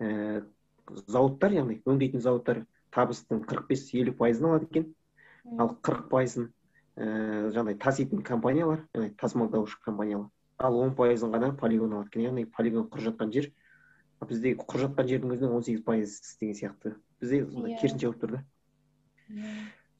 [0.00, 0.44] ііі
[1.08, 4.92] зауыттар яғни өңдейтін зауыттар табыстың қырық бес елу пайызын алады екен.
[5.58, 6.52] Ал қырық пайызын
[6.94, 10.28] ііі жаңағыдай таситын компаниялар яғни тасымалдаушы компаниялар.
[10.58, 13.50] Ал он пайызын ғана полигон алады екен яғни полигон құр жатқан жер
[14.24, 16.94] бізде құр жатқан жердің өзінен он сегіз пайыз деген сияқты.
[17.20, 18.42] Бізде сондай керісінше болып тұр да.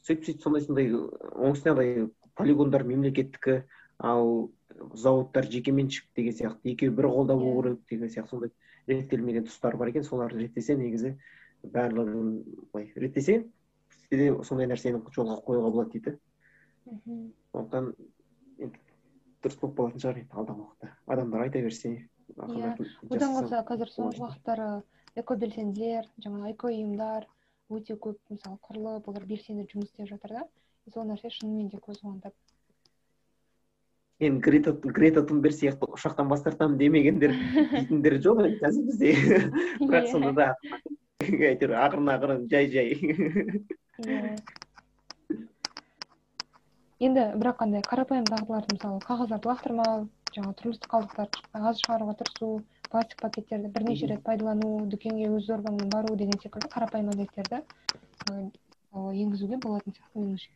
[0.07, 2.07] Сөйтіп сөйтіп сондай сондай оңтүстікте андай
[2.39, 3.65] полигондар мемлекеттікі
[3.99, 4.51] ал
[4.95, 8.53] зауыттар жекеменшік деген сияқты екеуі бір қолда болу керек деген сияқты сондай
[8.87, 11.15] реттелмеген тұстары бар екен соларды реттесе негізі
[11.75, 12.31] барлығын
[12.73, 13.45] былай реттесе
[14.11, 16.19] бізде де сондай нәрсені жолға қоюға болады дейді.
[16.85, 17.93] Сондықтан
[18.59, 18.81] енді
[19.45, 20.91] дұрыс болып қалатын шығар енді алдағы уақытта.
[21.07, 22.75] Адамдар айта берсе иә.
[23.11, 24.69] одан қалса қазір соңғы уақыттары
[25.21, 27.29] экобелсенділер жаңағы эко ұйымдар
[27.71, 30.49] өте көп мысалы құрылып олар белсенді жұмыс істеп жатыр да.
[30.93, 32.37] Сол нәрсе шынымен де көз қуантады
[34.21, 37.33] енді грета грета тунберг сияқты ұшақтан бас тартамын демегендер
[37.73, 39.15] дейтіндер жоқ енді қазір бізде.
[39.81, 40.47] Бірақ сонда да
[41.51, 44.37] әйтеуір ақырын ақырын жай жай иә.
[47.05, 50.05] Енді бірақ қандай қарапайым дағдыларды мысалы қағаздарды лақтырмау
[50.37, 52.51] жаңағы тұрмыстық қалдықтарды аз шығаруға тырысу
[52.91, 57.61] пластик пакеттерді бірнеше рет пайдалану дүкенге өз дорбаңмен бару деген секілді қарапайым әдеттерді
[58.95, 60.51] енгізуге болатын сияқты меніңше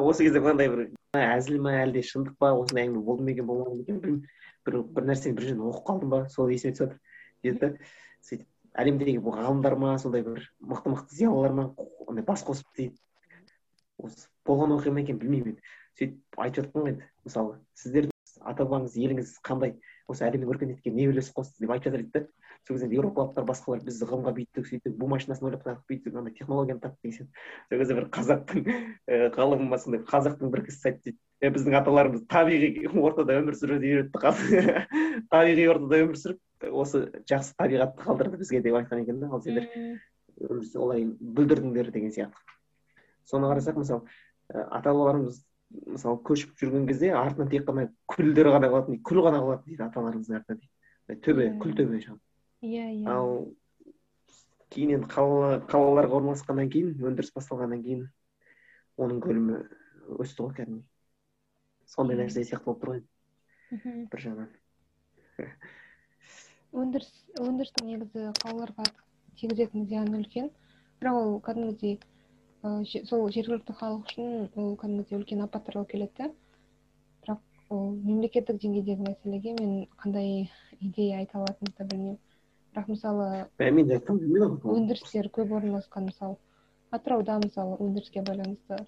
[0.00, 0.86] осы кезде мынандай бір
[1.20, 2.54] әзіл ма әлде шындық па?
[2.56, 3.98] Осындай әңгіме болды ма екен болмады ма екен?
[4.00, 4.22] Білмеймін.
[4.64, 6.98] Бір бір нәрсені бір жерден оқып қалдым ба сол есіме түсіп жатыр
[7.44, 7.90] деді
[8.24, 8.46] сөйтіп
[8.80, 11.66] әлемдегі ғалымдар ма сондай бір мықты мықты зиялылар ма?
[12.08, 12.96] Андай бас қосып дейді.
[13.98, 18.64] Осы болған оқиға ма екен білмеймін енді сөйтіп айтып жатқан ғой енді мысалы сіздердің ата
[18.64, 19.76] бабаңыз еліңіз қандай
[20.10, 23.82] осы әлемнің өркениетке не үлес қосты деп айтып жатыр дейді да сол кезде еуропалықтар басқалар
[23.86, 27.82] біз ғылымға бүйттік сөйттік бу машинасын ойлап таптық бүйттік андай технологияны таптық деген сияқты сол
[27.82, 28.68] кезде бір қазақтың
[29.36, 31.18] ғалымы ма сондай қазақтың бір кісісі айтты дейді.
[31.42, 34.78] Біздің аталарымыз табиғи ортада өмір сүруді үйретті
[35.34, 39.66] табиғи ортада өмір сүріп осы жақсы табиғатты қалдырды бізге деп айтқан екен да ал сендер
[40.78, 42.38] олай бүлдірдіңдер деген сияқты.
[43.28, 44.02] Соны қарасақ мысалы
[44.48, 45.40] ата бабаларымыз
[45.94, 50.38] мысалы көшіп жүрген кезде артынан тек қана күлдер ғана қалатын күл ғана қалатын дейді аталарымыздың
[50.40, 52.00] артынан дейді төбе күл төбе
[52.62, 53.10] иә иә.
[53.10, 53.52] Ал
[54.72, 58.04] кейін енді қалаларға орналасқаннан кейін өндіріс басталғаннан кейін
[59.02, 59.58] оның көлемі
[60.22, 60.86] өсті ғой кәдімгідей.
[61.90, 64.50] Сондай нәрсе сияқты болып тұр ғой бір жағынан.
[66.82, 67.10] Өндіріс
[67.42, 68.86] өндірістің негізі қалаларға
[69.40, 70.52] тигізетін зияны үлкен.
[71.02, 71.98] бірақ ол кәдімгідей
[72.62, 76.28] сол жергілікті халық үшін ол кәдімгідей үлкен апаттар алып келеді да
[77.24, 77.40] бірақ
[77.74, 80.46] ол мемлекеттік деңгейдегі мәселеге мен қандай
[80.80, 82.18] идея айта алатынымды білмеймін.
[82.72, 83.26] Бірақ мысалы
[84.76, 86.38] өндірістер көп орналасқан мысалы
[86.94, 88.78] атырауда мысалы өндіріске байланысты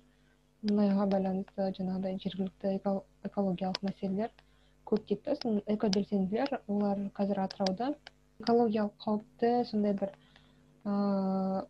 [0.65, 2.79] мұнайға байланысты жаңағыдай жергілікті
[3.27, 4.31] экологиялық мәселелер
[4.87, 5.37] көп дейді да.
[5.43, 7.95] Соны экобелсенділер олар қазір атырауда.
[8.41, 10.15] Экологиялық қауіпті сондай бір
[10.85, 11.67] ыыы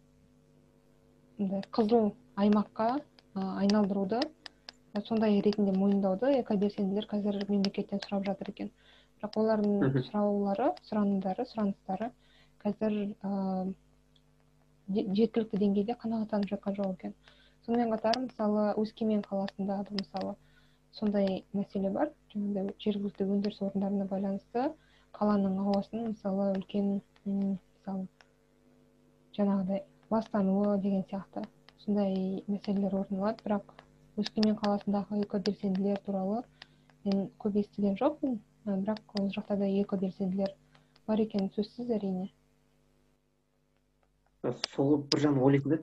[1.38, 3.00] қызыл аймаққа
[3.34, 4.20] айналдыруды
[5.06, 8.68] сондай ретінде мойындауды экобелсенділер қазір мемлекеттен сұрап жатыр екен
[9.18, 12.10] бірақ олардың сұраулары сұранымдары сұраныстары
[12.62, 12.92] қазір
[13.28, 13.74] ыыы
[15.18, 17.14] жеткілікті деңгейде қанағаттанып жатқан жоқ екен
[17.66, 20.34] сонымен қатар мысалы өскемен қаласында да мысалы
[20.92, 24.68] сондай мәселе бар жаңағыдай жергілікті өндіріс орындарына байланысты
[25.18, 28.06] қаланың ауасын мысалы үлкен мысалы
[29.38, 29.82] жаңағыдай
[30.14, 31.44] ластануы деген сияқты.
[31.84, 33.42] Сондай мәселелер орын алады.
[33.44, 33.74] Бірақ
[34.22, 36.42] өскемен қаласындағы экобелсенділер туралы
[37.04, 38.38] мен көп естіген жоқпын.
[38.64, 40.54] Бірақ ол жақта да экобелсенділер
[41.06, 42.30] бар екені сөзсіз әрине.
[44.74, 45.78] Сол бір жағынан ойлайтын да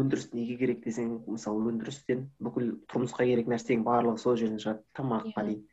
[0.00, 5.44] өндіріс неге керек десең мысалы өндірістен бүкіл тұрмысқа керек нәрсенің барлығы сол жерден шығады тамаққа
[5.44, 5.46] иә.
[5.48, 5.64] дейін.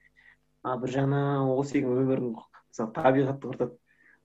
[0.63, 3.78] А бір жағынан ол сенің өмірің мысалы табиғатты құртады.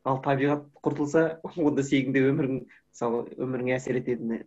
[0.05, 1.25] Ал табиғат құртылса
[1.69, 4.41] онда сенің де өмірің мысалы өміріңе әсер ететін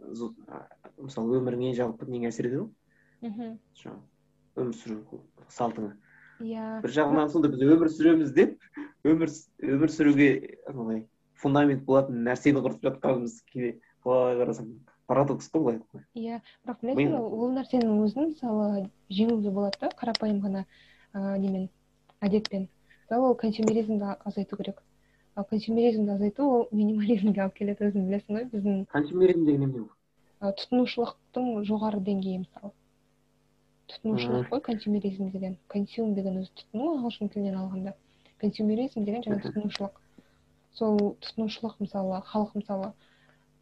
[0.97, 3.55] мысалы өміріңе жалпы неңе әсер етеді ғой мхм.
[4.57, 5.21] Өмір сүру
[5.53, 5.95] салтыңа.
[6.41, 6.65] Иә.
[6.83, 8.57] Бір жағынан сонда біз өмір сүреміз деп
[9.05, 9.31] өмір
[9.65, 10.29] өмір сүруге
[10.69, 11.03] андай
[11.41, 13.71] фундамент болатын нәрсені құртып жатқанымыз кейде
[14.05, 14.71] былай қарасаң
[15.09, 16.05] парадокс қой былай.
[16.13, 20.65] Иә бірақ білесің ба ол нәрсенің өзін мысалы жеңуге болады да қарапайым ғана
[21.13, 21.69] ыыы немен
[22.21, 22.67] әдетпен.
[23.07, 24.81] Мысалы ол консюмеризмді азайту керек.
[25.43, 29.85] Консюмеризмді азайту ол минимализмге алып келеді өзің білесің ғой біздің консюмеризм деген не
[30.41, 32.73] тұтынушылықтың жоғары деңгейі мысалы
[33.91, 37.93] тұтынушылық қой консюмеризм деген консюм деген өзі тұтыну ағылшын тілінен алғанда.
[38.41, 40.01] Консюмеризм деген жаңағы тұтынушылық
[40.77, 42.91] сол тұтынушылық мысалы халық мысалы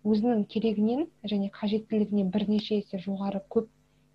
[0.05, 3.69] өзінің керегінен және қажеттілігінен бірнеше есе жоғары көп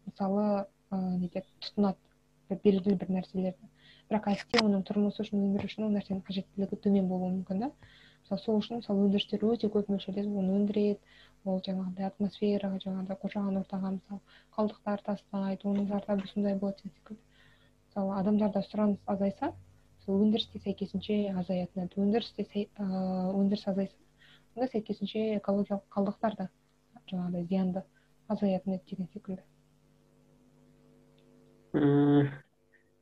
[0.09, 3.71] мысалы ыыы нетеді тұтынады белгілі бір нәрселерді.
[4.11, 7.69] Бірақ әсте оның тұрмысы үшін өмірі үшін ол нәрсенің қажеттілігі төмен болуы мүмкін да?
[8.25, 10.99] Мысалы сол үшін мысалы өндірістер өте көп мөлшерде оны өндіреді
[11.47, 14.21] ол жаңағыдай атмосфераға жаңағыдай қоршаған ортаға мысалы
[14.57, 17.23] қалдықтар тастайды оның зардабы сондай болады деген секілді
[17.87, 19.55] мысалы адамдарда сұраныс азайса
[20.05, 22.43] сол өндіріс те сәйкесінше азаятын еді өндірісте
[22.83, 23.97] өндіріс азайса
[24.57, 26.47] онда сәйкесінше экологиялық қалдықтар да
[27.13, 27.81] жаңағыдай зиянды
[28.29, 29.45] азаятын еді деген секілді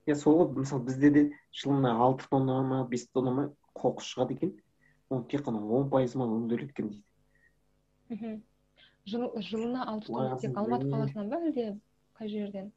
[0.09, 3.45] иә сол ғой мысалы бізде де жылына алты тонна ма бес тонна ма
[3.77, 4.55] қоқыс шығады екен.
[5.11, 7.05] Оның тек қана он пайызы ма өңделеді екен дейді.
[8.09, 8.43] Мхм.
[9.07, 11.67] Жылына алты тонна тек алматы қаласынан ба әлде
[12.19, 12.73] қай жерден?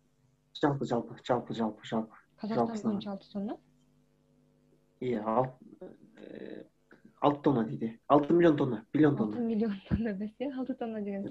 [0.61, 2.21] Жалпы жалпы жалпы жалпы жалпы.
[2.41, 3.57] Қазақстан бойынша алты тонна?
[4.99, 5.23] Иә
[7.21, 11.25] алты тонна дейді алты миллион тонна миллион тонна алты миллион тонна бәсе алты тонна деген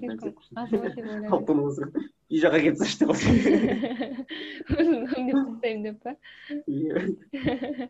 [0.55, 0.85] аз деп
[1.31, 1.89] алты тонна болса
[2.31, 6.11] үй жаққа кетіп тасташы деп өзім өңдеп тастаймын деп па
[6.71, 7.89] иә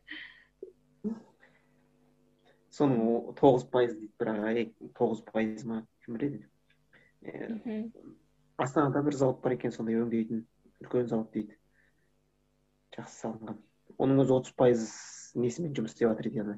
[2.72, 6.40] соның тоғыз пайыз дейді бірақ тоғыз пайыз ма кім біледі
[8.58, 10.46] астанада бір зауыт бар екен сондай өңдейтін
[10.82, 11.58] үлкен зауыт дейді
[12.98, 13.62] жақсы салынған
[14.02, 14.90] оның өзі отыз пайыз
[15.38, 16.56] несімен жұмыс істеп жатыр дейді ана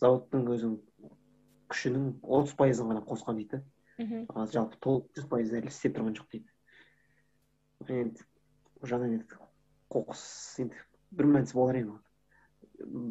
[0.00, 0.76] зауыттың өзінің
[1.70, 3.62] күшінің отыз пайызын ғана қосқан дейді.
[4.00, 6.48] Да жалпы толық жүз пайыз әлі істеп тұрған жоқ дейді.
[7.88, 8.24] Енді
[8.82, 9.40] жағынан енді
[9.92, 10.22] қоқыс
[10.64, 10.80] енді
[11.16, 11.98] бір мәнісі болар енді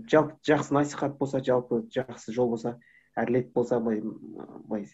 [0.09, 2.77] жалпы жақсы насихат болса жалпы жақсы жол болса
[3.15, 4.87] әділет болса былай былай.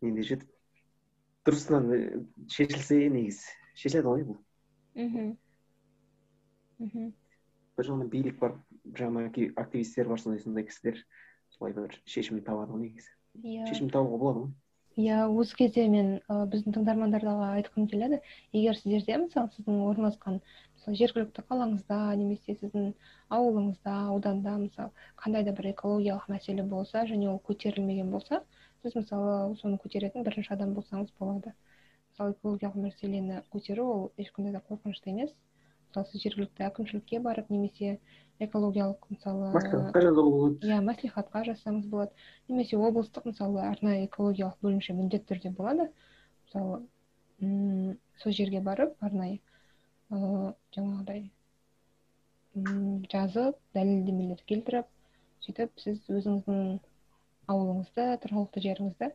[0.00, 0.48] Неде жетіп
[1.44, 1.90] дұрысынан
[2.48, 4.38] шешілсе негізі шешіледі ғой бұл.
[4.96, 5.32] Мхм.
[6.80, 7.10] Мхм.
[7.76, 8.56] Бір жағынан билік бар.
[8.84, 11.00] Жағынан активистер бар сондай сондай кісілер.
[11.56, 13.10] Солай бір шешімін табады ғой негізі.
[13.42, 13.66] Иә.
[13.70, 14.52] Шешім табуға болады ғой.
[14.94, 18.20] Иә осы кезде мен ә, біздің тыңдармандарға айтқым келеді.
[18.54, 22.92] Егер сіздерде мысалы сіздің орналасқан мысалы жергілікті қалаңызда немесе сіздің
[23.34, 28.44] ауылыңызда ауданда мысалы қандай да бір экологиялық мәселе болса және ол көтерілмеген болса
[28.84, 31.56] сіз мысалы соны көтеретін бірінші адам болсаңыз болады.
[32.12, 35.34] Мысалы экологиялық мәселені көтеру ол ешқандай да қорқынышты емес.
[35.94, 37.98] Мысалы сіз жергілікті әкімшілікке барып немесе
[38.42, 42.10] экологиялық мысалы мәслихатқа жазуға болады иә мәслихатқа жазсаңыз болады.
[42.48, 45.86] Немесе облыстық мысалы арнайы экологиялық бөлімше міндетті түрде болады.
[46.46, 46.82] Мысалы
[47.40, 49.38] м сол жерге барып арнайы
[50.10, 51.30] ыыы жаңағыдай
[53.14, 54.90] жазып дәлелдемелер келтіріп
[55.46, 56.78] сөйтіп сіз өзіңіздің
[57.54, 59.10] ауылыңызды тұрғылықты жеріңізді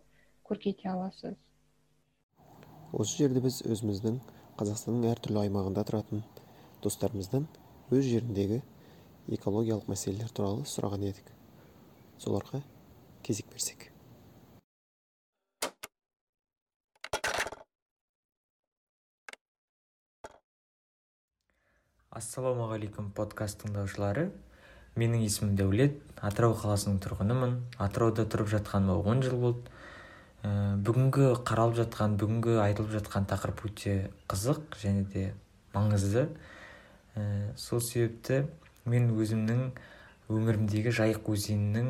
[0.48, 1.36] көркейте аласыз.
[2.94, 4.20] Осы жерде біз өзіміздің
[4.60, 6.24] қазақстанның әртүрлі аймағында тұратын
[6.84, 7.46] достарымыздан
[7.92, 8.62] өз жеріндегі
[9.36, 11.32] экологиялық мәселелер туралы сұраған едік.
[12.20, 12.63] Соларға
[13.24, 13.89] кезек берсек.
[22.10, 24.32] Ассалаумағалейкум подкаст тыңдаушылары.
[25.00, 26.00] Менің есімім дәулет.
[26.20, 27.54] Атырау қаласының тұрғынымын.
[27.80, 29.76] Атырауда тұрып жатқаныма он жыл болды.
[30.42, 33.94] Ә, бүгінгі қаралып жатқан бүгінгі айтылып жатқан тақырып өте
[34.32, 35.24] қызық және де
[35.76, 36.26] маңызды.
[37.58, 38.46] Сол себепті
[38.86, 39.72] мен өзімнің
[40.30, 41.90] өмірімдегі жайық өзенінің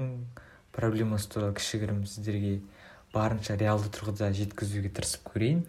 [0.75, 2.59] проблемасы туралы кішігірім сіздерге
[3.13, 5.65] барынша реалды тұрғыда жеткізуге тырысып көрейін.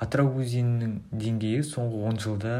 [0.00, 2.56] Атырау өзенінің деңгейі соңғы он жылда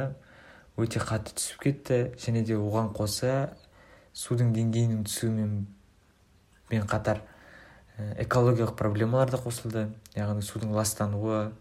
[0.80, 3.52] өте қатты түсіп кетті және де оған қоса
[4.14, 5.66] судың деңгейінің түсуімен
[6.90, 7.20] қатар
[8.18, 9.88] экологиялық проблемалар да қосылды.
[10.16, 11.52] Яғни судың ластануы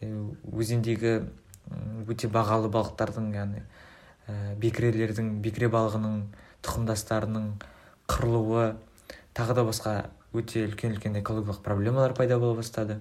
[0.00, 1.20] өзендегі
[2.08, 3.62] өте бағалы балықтардың яғни
[4.28, 6.22] ә, бекірелердің бекіре балығының
[6.64, 7.50] тұқымдастарының
[8.08, 8.64] қырылуы
[9.36, 9.94] тағы да басқа
[10.32, 12.98] өте үлкен үлкен экологиялық проблемалар пайда бола бастады.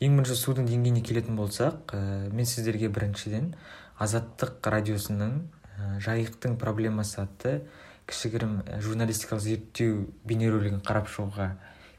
[0.00, 2.00] Ең бірінші судың деңгейіне келетін болсақ ә,
[2.30, 3.54] мен сіздерге біріншіден
[3.98, 7.60] азаттық радиосының ә, жайықтың проблемасы атты
[8.06, 11.54] кішігірім журналистикалық зерттеу бейнеролигін қарап шығуға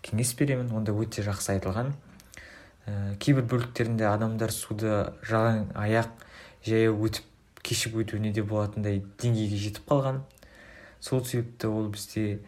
[0.05, 0.69] кеңес беремін.
[0.77, 1.91] Онда өте жақсы айтылған.
[3.19, 4.91] Кейбір бөліктерінде адамдар суды
[5.27, 6.11] жалаң аяқ
[6.65, 10.21] жаяу өтіп кешіп өтуіне де болатындай деңгейге жетіп қалған.
[11.03, 12.39] Сол себепті ол бізде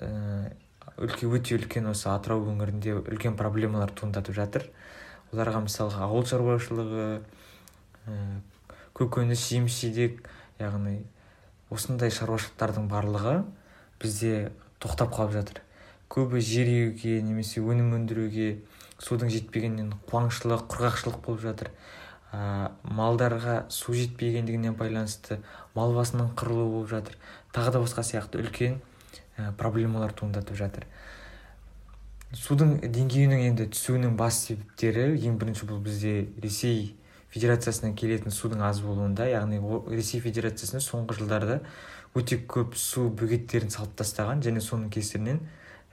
[0.00, 0.52] ә,
[0.96, 4.68] өте үлкен осы атырау өңірінде үлкен проблемалар туындатып жатыр.
[5.34, 7.08] Оларға мысалға ауыл шаруашылығы
[8.08, 8.16] ә,
[8.96, 10.24] көкөніс жеміс жидек
[10.60, 11.02] яғни
[11.74, 13.42] осындай шаруашылықтардың барлығы
[14.00, 15.60] бізде тоқтап қалып жатыр.
[16.08, 18.48] Көбі жер егуге немесе өнім өндіруге
[19.02, 21.70] судың жетпегенінен қуаңшылық құрғақшылық болып жатыр.
[22.34, 25.40] Ә, малдарға су жетпегендігіне байланысты
[25.74, 27.16] мал басының қырылуы болып жатыр.
[27.54, 28.80] Тағы да басқа сияқты үлкен
[29.38, 30.86] ә, проблемалар туындатып жатыр.
[32.34, 36.96] Судың деңгейінің енді түсуінің бас себептері ең бірінші бұл бізде ресей
[37.34, 39.60] федерациясынан келетін судың аз болуында яғни
[39.94, 41.60] ресей федерациясында соңғы жылдарда
[42.18, 45.40] өте көп су бөгеттерін салып тастаған және соның кесірінен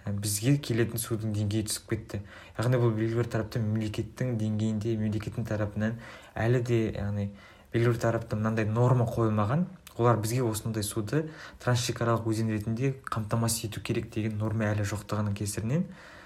[0.05, 2.21] бізге келетін судың деңгейі түсіп кетті.
[2.57, 5.99] Яғни бұл белгілі бір тараптан мемлекеттің деңгейінде мемлекеттің тарапынан
[6.35, 7.27] әлі де яғни
[7.73, 9.67] белгілі бір тараптан мынандай норма қойылмаған.
[9.97, 11.25] Олар бізге осындай суды
[11.63, 15.85] трансшекаралық өзен ретінде қамтамасыз ету керек деген норма әлі жоқтығының кесірінен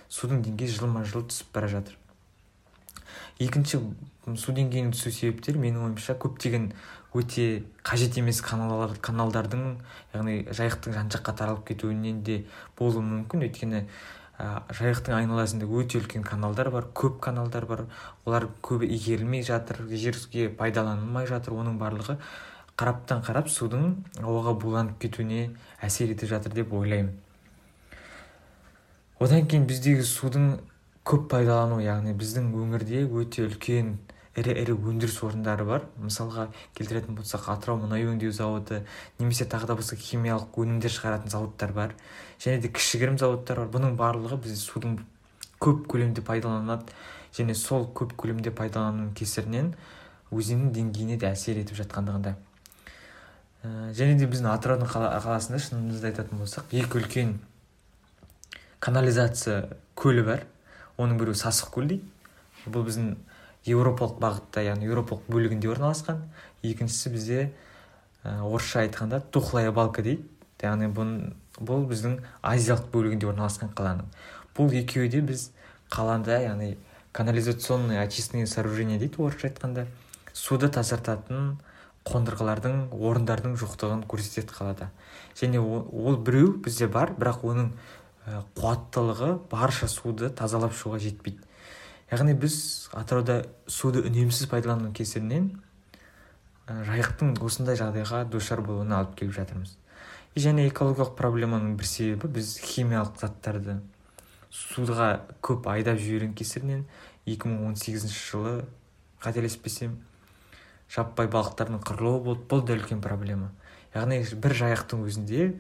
[0.09, 1.97] судың деңгейі жылма жыл түсіп бара жатыр.
[3.41, 3.81] Екінші
[4.37, 6.69] су деңгейінің түсу себептері менің ойымша көптеген
[7.15, 9.63] өте қажет емес каналдар, каналдардың
[10.13, 12.43] яғни жайықтың жан жаққа таралып кетуінен де
[12.77, 13.45] болуы мүмкін.
[13.47, 13.85] Өйткені
[14.35, 17.85] жайықтың айналасында өте үлкен каналдар бар көп каналдар бар.
[18.25, 21.55] Олар көбі игерілмей жатыр жерге пайдаланылмай жатыр.
[21.55, 22.17] Оның барлығы
[22.75, 27.13] қараптан қарап судың ауаға буланып кетуіне әсер етіп жатыр деп ойлаймын.
[29.23, 30.57] Одан кейін біздегі судың
[31.07, 33.93] көп пайдалану яғни біздің өңірде өте үлкен
[34.35, 35.85] ірі ірі өндіріс орындары бар.
[36.01, 38.81] Мысалға келтіретін болсақ атырау мұнай өңдеу зауыты
[39.19, 41.95] немесе тағы да басқа химиялық өнімдер шығаратын зауыттар бар.
[42.43, 43.69] Және де кішігірім зауыттар бар.
[43.77, 44.97] Бұның барлығы бізде судың
[45.63, 46.91] көп көлемде пайдаланады
[47.35, 49.71] және сол көп көлемде пайдаланудың кесірінен
[50.35, 52.35] өзеннің деңгейіне де әсер етіп жатқандығында.
[53.63, 57.37] Ә, және де біздің атыраудың қаласында шынымызды айтатын болсақ екі үлкен
[58.79, 60.43] канализация көлі бар.
[60.99, 62.05] Оның біреуі сасық көл дейді.
[62.71, 63.15] Бұл біздің
[63.65, 66.21] еуропалық бағытта яғни еуропалық бөлігінде орналасқан.
[66.63, 67.39] Екіншісі бізде
[68.23, 70.25] ә, орысша айтқанда тухлая балка дейді.
[70.61, 74.07] Яғни бұл біздің азиялық бөлігінде орналасқан қаланың.
[74.57, 75.49] Бұл екеуі де біз
[75.89, 76.77] қалада яғни
[77.11, 79.87] канализационный очистные сооружение дейді орысша айтқанда
[80.33, 81.57] суды тазартатын
[82.05, 84.89] қондырғылардың орындардың жоқтығын көрсетеді қалада.
[85.39, 87.71] Және ол, ол біреу бізде бар бірақ оның
[88.57, 91.41] қуаттылығы барша суды тазалап шығуға жетпейді.
[92.11, 92.57] Яғни біз
[92.93, 95.49] атырауда суды үнемсіз пайдалану кесірінен
[96.67, 99.75] жайықтың осындай жағдайға душар болуына алып келіп жатырмыз.
[100.35, 103.79] Және экологиялық проблеманың бір себебі біз химиялық заттарды
[104.51, 105.09] суға
[105.45, 106.85] көп айдап жіберген кесірінен
[107.25, 108.55] 2018 жылы
[109.23, 109.97] қателеспесем
[110.91, 112.45] жаппай балықтардың қырылуы болды.
[112.49, 113.51] Бұл да үлкен проблема.
[113.95, 115.53] Яғни бір жайықтың өзінде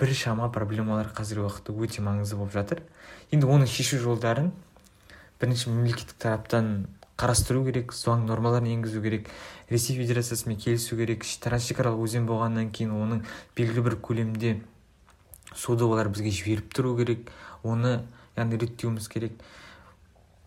[0.00, 2.82] біршама проблемалар қазіргі уақытта өте маңызды болып жатыр.
[3.30, 4.52] Енді оның шешу жолдарын
[5.44, 6.70] бірінші мемлекеттік тараптан
[7.20, 9.28] қарастыру керек заң нормаларын енгізу керек
[9.68, 13.20] ресей федерациясымен келісу керек трансшекаралық өзен болғаннан кейін оның
[13.56, 14.54] белгілі бір көлемде
[15.54, 17.30] суды олар бізге жіберіп тұру керек
[17.62, 18.00] оны
[18.36, 19.38] яғни реттеуіміз керек.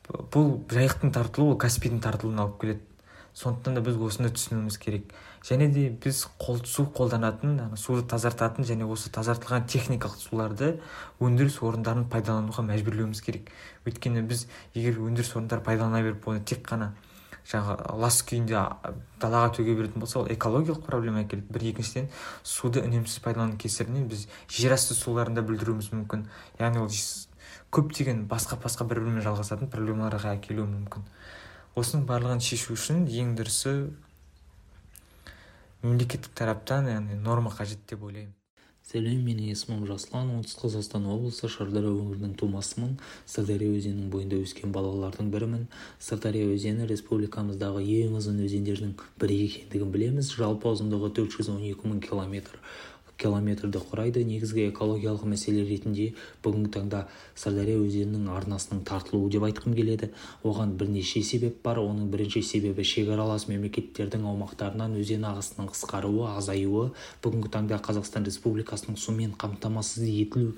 [0.07, 2.81] Бұл жайықтың тартылуы ол каспийдің тартылуына алып келеді.
[3.37, 5.13] Сондықтан да біз осыны түсінуіміз керек.
[5.47, 10.73] Және де біз қол, су қолданатын суды тазартатын және осы тазартылған техникалық суларды
[11.23, 13.51] өндіріс орындарын пайдалануға мәжбүрлеуіміз керек.
[13.87, 16.91] Өйткені біз егер өндіріс орындары пайдалана беріп оны тек қана
[17.47, 18.59] жаңағы лас күйінде
[19.21, 22.09] далаға төге беретін болса ол экологиялық проблема әкеледі бір екіншіден
[22.43, 26.25] суды үнемсіз пайдалану кесірінен біз жерасты суларында бүлдіруіміз мүмкін.
[26.59, 26.91] Яғни ол
[27.71, 31.07] көптеген басқа басқа бір бірімен жалғасатын проблемаларға әкелуі мүмкін.
[31.79, 33.77] Осының барлығын шешу үшін ең дұрысы
[35.83, 38.33] мемлекеттік тараптан яғни норма қажет деп ойлаймын.
[38.87, 42.93] Сәлем менің есімім жасұлан оңтүстік қазақстан облысы шардара өңірінің тумасымын.
[43.27, 45.65] Сырдария өзенінің бойында өскен балалардың бірімін.
[45.99, 50.31] Сырдария өзені республикамыздағы ең ұзын өзендердің бірі екендігін білеміз.
[50.39, 52.55] Жалпы ұзындығы 412 мың километр.
[53.17, 54.23] Километрді құрайды.
[54.27, 56.11] Негізгі экологиялық мәселе ретінде
[56.45, 57.03] бүгінгі таңда
[57.35, 60.11] сырдария өзенінің арнасының тартылуы деп айтқым келеді.
[60.43, 61.81] Оған бірнеше себеп бар.
[61.81, 66.91] Оның бірінші себебі шекаралас мемлекеттердің аумақтарынан өзен ағысының қысқаруы азаюы
[67.25, 70.53] бүгінгі таңда қазақстан республикасының сумен қамтамасыз етілу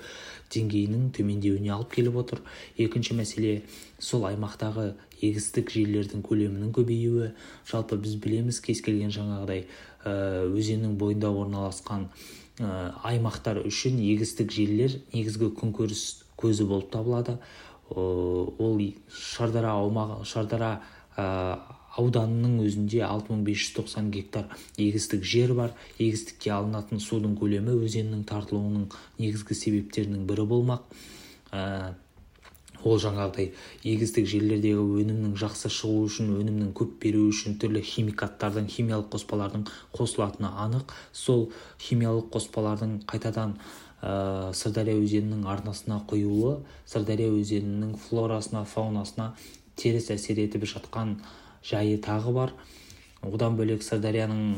[0.53, 2.43] деңгейінің төмендеуіне алып келіп отыр.
[2.77, 3.61] Екінші мәселе
[3.99, 7.31] сол аймақтағы егістік жерлердің көлемінің көбеюі.
[7.69, 10.13] Жалпы біз білеміз кез келген жаңағыдай ә,
[10.49, 12.07] өзеннің бойында орналасқан
[12.59, 16.05] ә, аймақтар үшін егістік жерлер негізгі күнкөріс
[16.39, 17.39] көзі болып табылады.
[17.89, 20.75] Ол шардара аумағы шардара
[21.99, 24.45] ауданының өзінде 6590 гектар
[24.77, 25.73] егістік жер бар.
[25.97, 28.85] Егістікке алынатын судың көлемі өзеннің тартылуының
[29.19, 30.85] негізгі себептерінің бірі болмақ.
[32.83, 33.51] Ол жаңағыдай
[33.83, 39.65] егістік жерлердегі өнімнің жақсы шығуы үшін өнімнің көп беруі үшін түрлі химикаттардың химиялық қоспалардың
[39.97, 40.93] қосылатыны анық.
[41.11, 41.49] Сол
[41.83, 43.57] химиялық қоспалардың қайтадан
[44.01, 49.33] ә, сырдария өзенінің арнасына құюы сырдария өзенінің флорасына фаунасына
[49.75, 51.17] теріс әсер етіп жатқан
[51.63, 52.53] жайы тағы бар.
[53.19, 54.55] Одан бөлек сырдарияның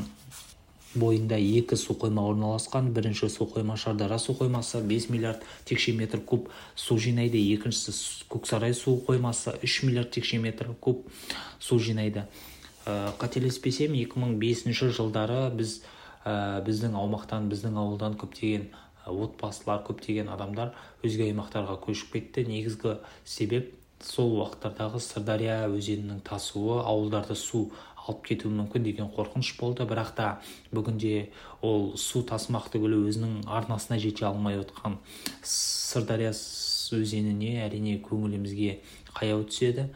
[0.98, 6.20] бойында екі су қойма орналасқан бірінші су қойма шардара су қоймасы 5 миллиард текше метр
[6.20, 6.48] куб.
[6.76, 11.06] Су жинайды екіншісі көксарай су қоймасы 3 миллиард текше метр куб
[11.58, 12.26] су жинайды.
[12.84, 15.82] Ә, қателеспесем 2005 жылдары біз
[16.24, 18.68] ә, біздің аумақтан біздің ауылдан көптеген
[19.06, 22.44] отбасылар көптеген адамдар өзге аймақтарға көшіп кетті.
[22.46, 23.72] Негізгі себеп
[24.02, 27.68] сол уақыттардағы сырдария өзенінің тасуы ауылдарды су
[28.02, 29.86] алып кетуі мүмкін деген қорқыныш болды.
[29.86, 30.28] Бірақ та
[30.74, 31.30] бүгінде
[31.62, 34.98] ол су тасымақ түгілі өзінің арнасына жете алмай отқан
[35.42, 36.32] сырдария
[36.92, 38.80] өзеніне әрине көңілімізге
[39.14, 39.88] қаяу түседі.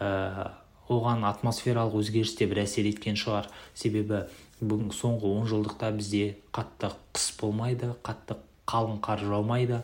[0.00, 0.52] Ә,
[0.88, 3.48] оған атмосфералық өзгеріс те бір әсер еткен шығар.
[3.74, 4.24] Себебі
[4.60, 9.82] бүгін соңғы жылдықта бізде қатты қыс болмайды қатты қалың қар жаумайды.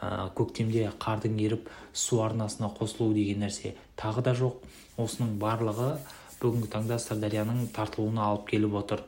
[0.00, 4.62] Ә, көктемде қардың еріп су арнасына қосылу деген нәрсе тағы да жоқ.
[4.98, 5.96] Осының барлығы
[6.42, 9.02] бүгінгі таңда сырдарияның тартылуына алып келіп отыр.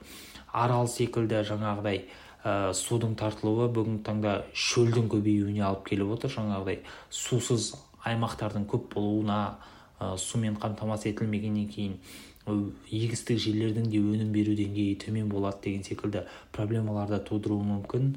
[0.52, 2.02] Арал секілді жаңағыдай
[2.44, 6.34] ә, судың тартылуы бүгінгі таңда шөлдің көбеюіне алып келіп отыр.
[6.34, 7.74] Жаңағыдай сусыз
[8.08, 9.40] аймақтардың көп болуына
[10.00, 11.96] ә, сумен қамтамасыз етілмегеннен кейін
[12.90, 16.24] егістік жерлердің де өнім беру деңгейі төмен болады деген секілді
[16.56, 18.14] проблемаларды тудыруы мүмкін.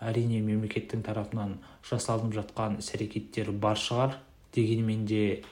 [0.00, 4.16] Әрине мемлекеттің тарапынан жасалынып жатқан іс әрекеттер бар шығар.
[4.56, 5.44] Дегенмен де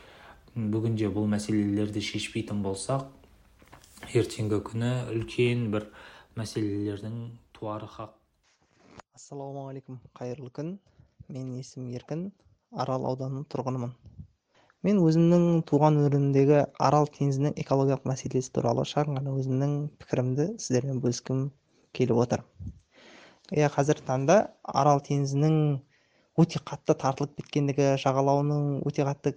[0.55, 3.09] бүгінде бұл мәселелерді шешпейтін болсақ
[4.15, 5.89] ертеңгі күні үлкен бір
[6.39, 7.17] мәселелердің
[7.57, 8.13] туары хақ.
[9.19, 10.77] Ассалаумағалейкум қайырлы күн.
[11.27, 12.23] Менің есімім еркін
[12.71, 13.97] арал ауданының тұрғынымын.
[14.87, 21.49] Мен өзімнің туған өңірімдегі арал теңізінің экологиялық мәселесі туралы шағын ғана өзімнің пікірімді сіздермен бөліскім
[21.99, 22.47] келіп отыр.
[23.51, 25.59] Иә қазіргі таңда арал теңізінің
[26.39, 29.35] өте қатты тартылып кеткендігі жағалауының өте қатты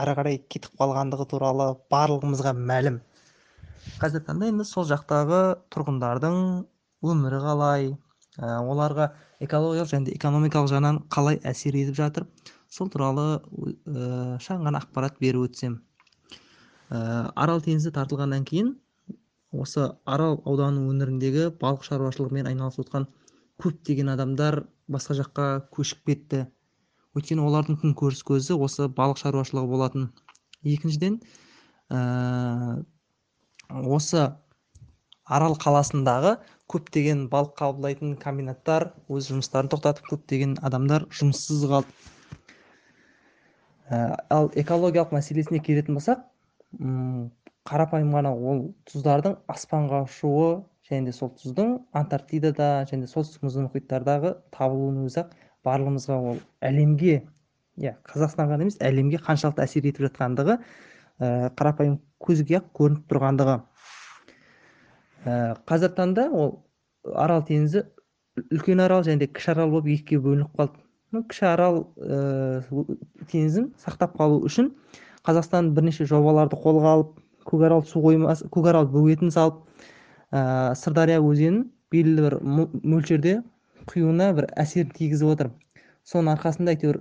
[0.00, 2.98] әрі қарай кетіп қалғандығы туралы барлығымызға мәлім.
[3.98, 5.40] Қазіргі таңда енді сол жақтағы
[5.74, 6.38] тұрғындардың
[7.08, 7.90] өмірі қалай?
[8.38, 9.10] Ә, оларға
[9.42, 12.26] экологиялық және экономикалық жағынан қалай әсер етіп жатыр?
[12.70, 15.80] Сол туралы ә, шағын ғана ақпарат беріп өтсем.
[16.90, 18.76] Ә, арал теңізі тартылғаннан кейін
[19.52, 23.08] осы арал ауданының өңіріндегі балық шаруашылығымен айналысып отқан
[23.62, 26.44] көптеген адамдар басқа жаққа көшіп кетті.
[27.18, 30.08] Өйткені олардың күнкөріс көзі осы балық шаруашылығы болатын.
[30.64, 31.20] Екіншіден
[31.90, 32.82] ә,
[33.68, 34.28] осы
[35.24, 36.38] арал қаласындағы
[36.72, 41.92] көптеген балық қабылдайтын комбинаттар өз жұмыстарын тоқтатып көптеген адамдар жұмыссыз қалды.
[43.88, 46.24] Ә, ал экологиялық мәселесіне келетін болсақ
[47.68, 50.48] қарапайым ғана ол тұздардың аспанға ұшуы
[50.88, 55.34] және де сол тұздың антарктидада және солтүстік мұзды мұхиттардағы табылуының өзі ақ
[55.68, 57.20] барлығымызға ол әлемге
[57.78, 63.56] иә қазақстанға ғана емес әлемге қаншалықты әсер етіп жатқандығы ә, қарапайым көзге ақ көрініп тұрғандығы.
[65.24, 65.32] Ә,
[65.68, 66.52] қазіргі таңда ол
[67.14, 67.84] арал теңізі
[68.54, 70.82] үлкен арал және де кіші арал болып екіге бөлініп қалды.
[71.12, 72.62] Ну, кіші арал ә,
[73.30, 74.72] теңізін сақтап қалу үшін
[75.26, 77.14] қазақстан бірнеше жобаларды қолға алып
[77.48, 79.62] көкарал су қоймасы көкарал бөгетін салып
[80.32, 83.38] ә, сырдария өзенін белгілі бір мөлшерде
[83.88, 85.50] құюына бір әсерін тигізіп отыр.
[86.08, 87.00] Соның арқасында әйтеуір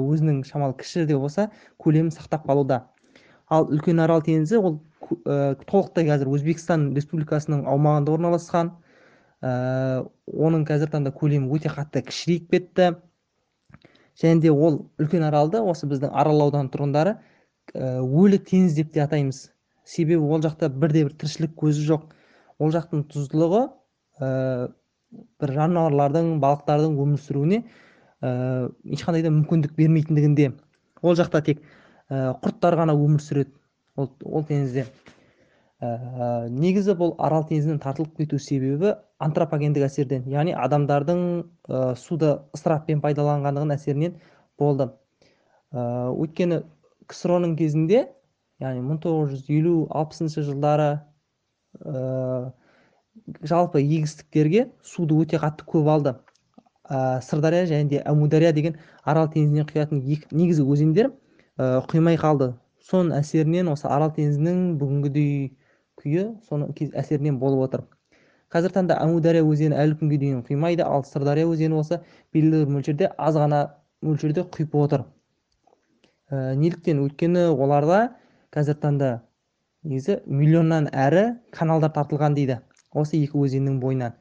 [0.00, 1.50] өзінің шамалы кіші де болса
[1.82, 2.86] көлемін сақтап қалуда.
[3.50, 4.78] Ал үлкен арал теңізі ол
[5.26, 8.70] ә, толықтай қазір өзбекстан республикасының аумағында орналасқан.
[9.42, 12.88] Ә, оның қазіргі таңда көлемі өте қатты кішірейіп кетті.
[14.20, 17.16] Және де ол үлкен аралды осы біздің арал ауданы тұрғындары
[17.74, 19.50] өлі теңіз деп те атаймыз.
[19.84, 22.08] Себебі ол жақта бірде бір тіршілік көзі жоқ.
[22.60, 23.62] Ол жақтың тұздылығы
[25.10, 30.50] бір жануарлардың балықтардың өмір сүруіне ә, ешқандай да мүмкіндік бермейтіндігінде.
[31.02, 33.54] Ол жақта тек ә, құрттар ғана өмір сүреді.
[33.98, 34.86] Ол, ол теңізде.
[35.80, 38.94] Ә, негізі бұл арал теңізінің тартылып кету себебі
[39.24, 44.18] антропогендік әсерден яғни адамдардың ә, суды ысыраппен пайдаланғандығының әсерінен
[44.60, 44.90] болды.
[45.72, 46.62] Ә, өйткені
[47.10, 48.06] ксро кезінде
[48.60, 50.90] яғни 1950-60 жылдары
[51.80, 52.52] ә,
[53.42, 56.14] жалпы егістіктерге суды өте қатты көп алды.
[56.90, 61.12] Ә, сырдария және де әмудария деген арал теңізінен құятын екі негізгі өзендер
[61.58, 62.54] ә, құймай қалды.
[62.82, 65.52] Соның әсерінен осы арал теңізінің бүгінгідей
[66.00, 67.86] күйі соның әсерінен болып отыр.
[68.50, 72.00] Қазіргі таңда әмудария өзені әлі күнге дейін құймайды ал сырдария өзені болса
[72.34, 73.60] белгілі бір мөлшерде аз ғана
[74.02, 75.04] мөлшерде құйып отыр.
[76.30, 77.04] Ә, неліктен?
[77.04, 78.00] Өйткені оларда
[78.50, 79.10] қазіргі таңда
[79.86, 82.58] негізі миллионнан әрі каналдар тартылған дейді.
[82.92, 84.16] Осы екі өзеннің бойынан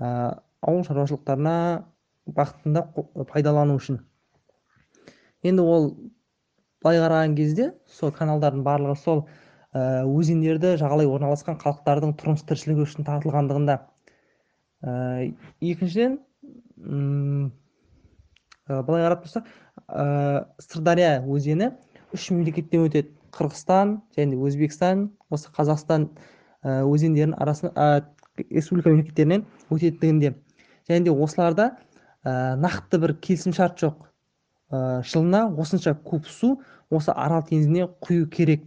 [0.00, 1.54] ауыл шаруашылықтарына
[2.36, 2.84] бақытында
[3.30, 4.00] пайдалану үшін.
[5.42, 5.86] Енді ол
[6.82, 9.24] былай қараған кезде сол каналдардың барлығы сол
[9.72, 13.76] өзендерді жағалай орналасқан халықтардың тұрмыс тіршілігі үшін тартылғандығында
[14.82, 16.18] ә, екіншіден
[18.66, 20.06] былай қарап тұрсақ ә,
[20.64, 21.70] сырдария өзені
[22.16, 23.14] үш мемлекеттен өтеді.
[23.30, 26.08] Қырғызстан және өзбекстан осы қазақстан
[26.64, 28.02] өзендерінің арасында ә,
[28.50, 30.34] республика мемлекеттерінен өтетіндігінде.
[30.88, 31.70] Және де осыларда
[32.24, 34.06] ә, нақты бір келісімшарт жоқ.
[34.70, 36.58] Ә, жылына осынша көп су
[36.90, 38.64] осы арал теңізіне құю керек.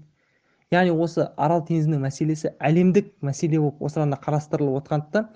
[0.74, 5.28] Яғни осы арал теңізінің мәселесі әлемдік мәселе болып осыларда қарастырылып отырғандықтан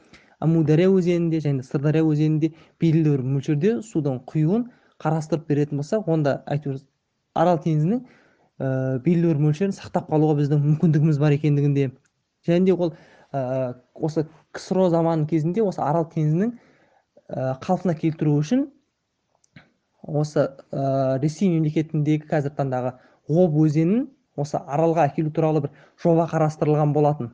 [0.42, 2.52] әмудария өзенінде және сырдария өзенінде
[2.82, 4.68] белгілі бір мөлшерде судың құюын
[5.04, 6.82] қарастырып беретін болсақ онда әйтеуір
[7.38, 11.92] арал теңізінің ә, белгілі бір мөлшерін сақтап қалуға біздің мүмкіндігіміз бар екендігінде
[12.48, 12.94] және де ол
[13.34, 14.26] ә, осы
[14.56, 18.68] ксро заманы кезінде осы арал теңізінің ә, қалпына келтіру үшін
[20.08, 22.94] осы ә, ресей мемлекетіндегі қазіргі таңдағы
[23.28, 25.74] об өзенін осы аралға әкелу туралы бір
[26.04, 27.34] жоба қарастырылған болатын.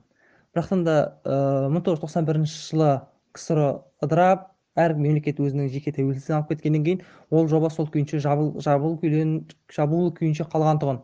[0.55, 0.95] Бірақтан да
[1.25, 2.89] мың тоғыз жүз жылы
[3.35, 3.67] ксро
[4.05, 8.97] ыдырап әр мемлекет өзінің жеке тәуелсіздігін алып кеткеннен кейін ол жоба сол күйінше жабыл, жабыл
[9.73, 11.01] жабулы күйінше қалған тұғын.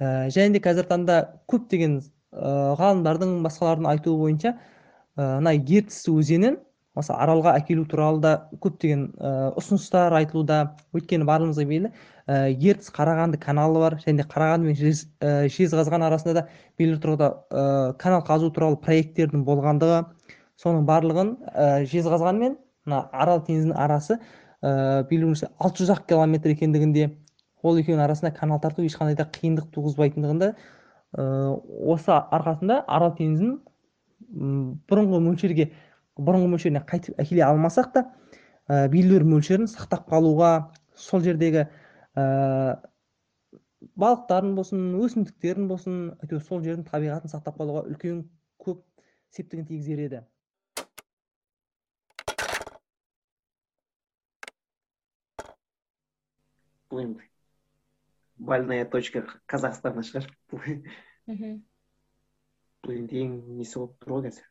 [0.00, 1.18] Ә, және де қазіргі таңда
[1.50, 2.00] көптеген
[2.34, 4.54] ғалымдардың басқалардың айтуы бойынша
[5.16, 6.58] мына ертіс өзенін
[6.98, 8.32] осы аралға әкелу туралы да
[8.62, 10.58] көптеген ә, ұсыныстар айтылуда.
[10.94, 11.90] Өйткені барлығымызға белгілі
[12.70, 16.44] ертіс қарағанды каналы бар және қарағанды мен жез, жезқазған арасында да
[16.78, 17.30] белгілі тұрғыда
[17.98, 20.04] канал қазу туралы проекттердің болғандығы
[20.62, 21.34] соның барлығын
[21.90, 22.56] жезқазған мен
[22.86, 24.20] мына арал теңізінің арасы
[24.62, 27.10] ә, белгілі алты жүз ақ километр екендігінде
[27.64, 30.54] ол екеуінің арасында канал тарту ешқандай да қиындық туғызбайтындығында
[31.14, 33.58] осы арқасында арал теңізін
[34.90, 35.68] бұрынғы мөлшерге
[36.18, 38.02] бұрынғы мөлшеріне қайтып әкеле алмасақ та
[38.68, 40.50] ә, белгілі мөлшерін сақтап қалуға
[40.98, 41.66] сол жердегі
[42.18, 42.24] ә,
[44.00, 48.24] балықтарын болсын өсімдіктерін болсын әйтеуір сол жердің табиғатын сақтап қалуға үлкен
[48.64, 48.82] көп
[49.34, 50.24] септігін тигізер еді.
[58.38, 60.28] Больная точка қазақстанда шығар
[62.94, 64.50] енді ең несі болып тұр ғой қазір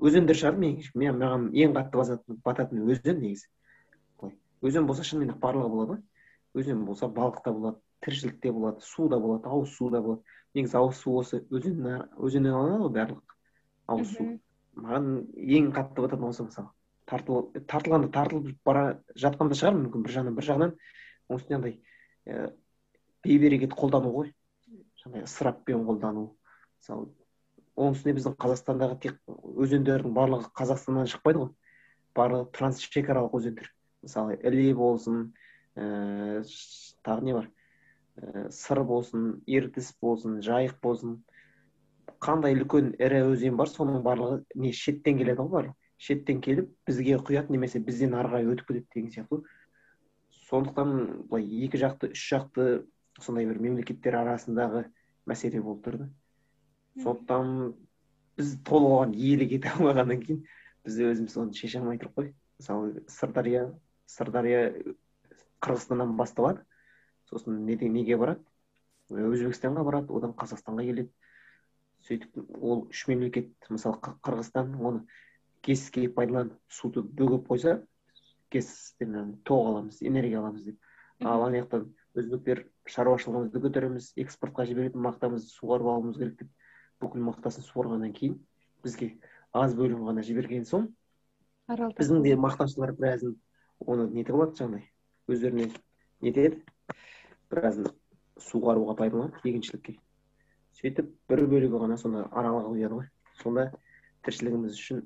[0.00, 3.48] өзендер шығар мен маған ең қатты бататын өзен негізі.
[4.20, 5.96] Былай өзен болса шынымен ақ барлығы болады.
[6.54, 10.00] Ғой өзен болса балық та болады тіршілік те болады су да болады ауыз су да
[10.00, 10.22] болады.
[10.54, 13.36] Негізі ауыз су осы өзеннен өзеннен алынады ғой барлық
[13.92, 14.28] ауыз су.
[14.80, 16.72] Маған ең қатты бататын осы мысалы.
[17.10, 20.74] Тартыл тартылғанда тартылып бара жатқанда шығар мүмкін бір жағынан бір жағынан
[21.28, 21.80] оның үстіне андай
[23.24, 24.32] бейберекет қолдану ғой.
[25.02, 26.26] Жаңағы ысыраппен қолдану.
[26.80, 27.08] Мысалы
[27.76, 31.50] оның үстіне біздің қазақстандағы тек өзендердің барлығы қазақстаннан шықпайды ғой.
[32.16, 33.70] Барлығы трансшекаралық өзендер.
[34.04, 35.32] Мысалы іле болсын
[35.76, 36.42] ә,
[37.06, 37.50] тағы не бар?
[38.16, 41.20] Ә, сыр болсын ертіс болсын жайық болсын.
[42.20, 45.76] Қандай үлкен ірі өзен бар соның барлығы не шеттен келеді ғой барлығы.
[46.00, 49.42] Шеттен келіп бізге құяды немесе бізден ары қарай өтіп кетеді деген сияқты
[50.50, 50.94] сондықтан
[51.28, 52.66] былай екі жақты үш жақты
[53.18, 54.84] сондай бір мемлекеттер арасындағы
[55.26, 56.08] мәселе болып тұр да
[57.02, 57.74] сондықтан
[58.38, 60.42] біз толық оған иелік ете алмағаннан кейін
[60.84, 62.32] біз өзіміз оны шеше алмай тұрмық қой.
[62.60, 63.66] Мысалы сырдария
[64.08, 64.62] сырдария
[65.64, 66.64] қырғызстаннан басталады.
[67.28, 68.44] Сосын неде, неге барады?
[69.10, 71.12] Өзбекстанға барады одан қазақстанға келеді.
[72.08, 75.04] Сөйтіп ол үш мемлекет мысалы қырғызстан оны
[75.66, 77.80] гэске пайдаланып суды бөгеп қойса
[78.50, 80.78] гэстен тоқ аламыз энергия аламыз деп.
[81.20, 86.50] Ал ана жақтан өзбектер шаруашылығымызды көтереміз экспортқа жіберетін мақтамызды суғарып алуымыз керек деп
[87.02, 88.40] бүкіл мақтасын суарғаннан кейін
[88.84, 89.12] бізге
[89.52, 90.88] аз бөлігін ғана жіберген соң
[91.70, 93.36] арал біздің де мақтаушылар біразын
[93.86, 94.86] оны нетіп алады жаңағыдай?
[95.30, 95.68] Өздеріне
[96.24, 96.60] нетеді
[97.52, 97.90] біразын
[98.42, 99.96] суғаруға пайдаланады егіншілікке.
[100.80, 103.08] Сөйтіп бір бөлігі ғана сонда аралға құяды ғой.
[103.42, 103.68] Сонда
[104.26, 105.04] тіршілігіміз үшін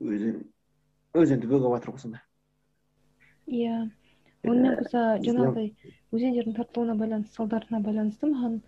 [0.00, 0.42] өзен
[1.16, 2.22] өзенді бөгеп жатыр ғой сонда.
[3.46, 3.86] Иә.
[4.46, 5.72] Онымен қоса жаңағыдай
[6.14, 8.60] өзендердің тартылуына байланысты салдарына байланысты маған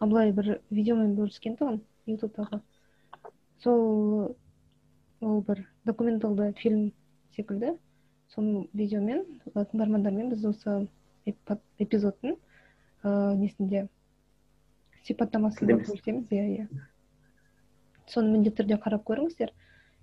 [0.00, 1.80] абылай бір видеомен бөліскен тұғын
[2.10, 2.60] ютубтағы.
[3.62, 4.36] Сол
[5.20, 6.92] ол бір документалды фильм
[7.36, 7.76] секілді.
[8.34, 9.24] Сол видеомен
[9.54, 10.76] тыңдармандармен біз осы
[11.78, 12.36] эпизодтың
[13.04, 13.86] ыыы несінде
[15.06, 16.66] сипаттамасында бөлісеміз иә иә.
[18.10, 19.52] Соны міндетті түрде қарап көріңіздер.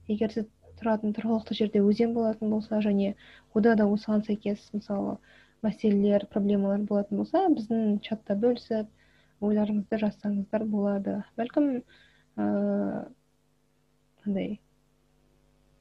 [0.07, 0.47] Егер сіз
[0.79, 3.15] тұратын тұрғылықты жерде өзен болатын болса және
[3.53, 5.17] ода да осыған сәйкес мысалы
[5.65, 8.87] мәселелер проблемалар болатын болса біздің чатта бөлісіп
[9.47, 11.17] ойларыңызды жазсаңыздар болады.
[11.39, 11.67] Бәлкім
[14.25, 14.59] андай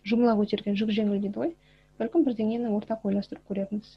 [0.08, 1.54] жұмыла көтерген жүк жеңіл дейді ғой.
[2.00, 3.96] Бәлкім бірдеңені ортақ ойластырып көрерміз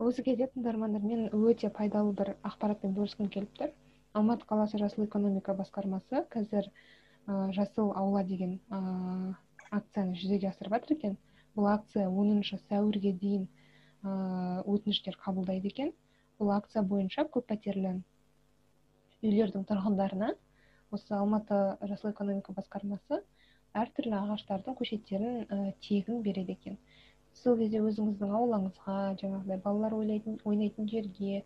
[0.00, 3.72] осы кезде тыңдармандармен өте пайдалы бір ақпаратпен бөліскім келіп тұр.
[4.16, 8.80] Алматы қаласы жасыл экономика басқармасы қазір ә, жасыл аула деген ә,
[9.70, 11.18] акцияны жүзеге асырып жатыр екен.
[11.54, 13.59] Бұл акция оныншы сәуірге дейін ә,
[14.02, 15.92] өтініштер қабылдайды екен.
[16.40, 17.98] Бұл акция бойынша көппәтерлі
[19.20, 20.30] үйлердің тұрғындарына
[20.90, 21.58] осы алматы
[21.90, 23.20] жасыл экономика басқармасы
[23.76, 26.78] әртүрлі ағаштардың көшеттерін ә, тегін береді екен.
[27.42, 31.44] Сол кезде өзіңіздің аулаңызға жаңағыдай балалар ойлайтын ойнайтын жерге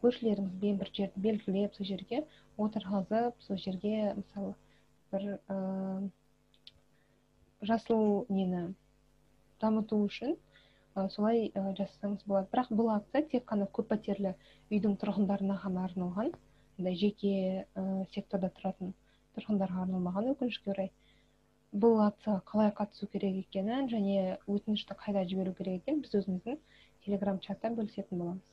[0.00, 2.24] көршілеріңізбен бір жерді белгілеп сол жерге
[2.58, 4.54] отырғызып сол жерге мысалы
[5.12, 6.10] бір ыыы
[7.70, 8.62] жасыл нені
[9.60, 10.36] дамыту үшін
[10.94, 12.48] ә, солай ә, жасасаңыз болады.
[12.52, 14.34] Бірақ бұл акция тек қана көппәтерлі
[14.70, 16.32] үйдің тұрғындарына ғана арналған
[16.78, 17.34] андай жеке
[17.74, 17.84] ә,
[18.14, 18.94] секторда тұратын
[19.36, 20.92] тұрғындарға арналмаған өкінішке орай.
[21.70, 26.58] Бұл акцияға қалай қатысу керек екенін және өтінішті қайда жіберу керек екенін біз өзіміздің
[27.04, 28.48] телеграм чатта бөлісетін боламыз.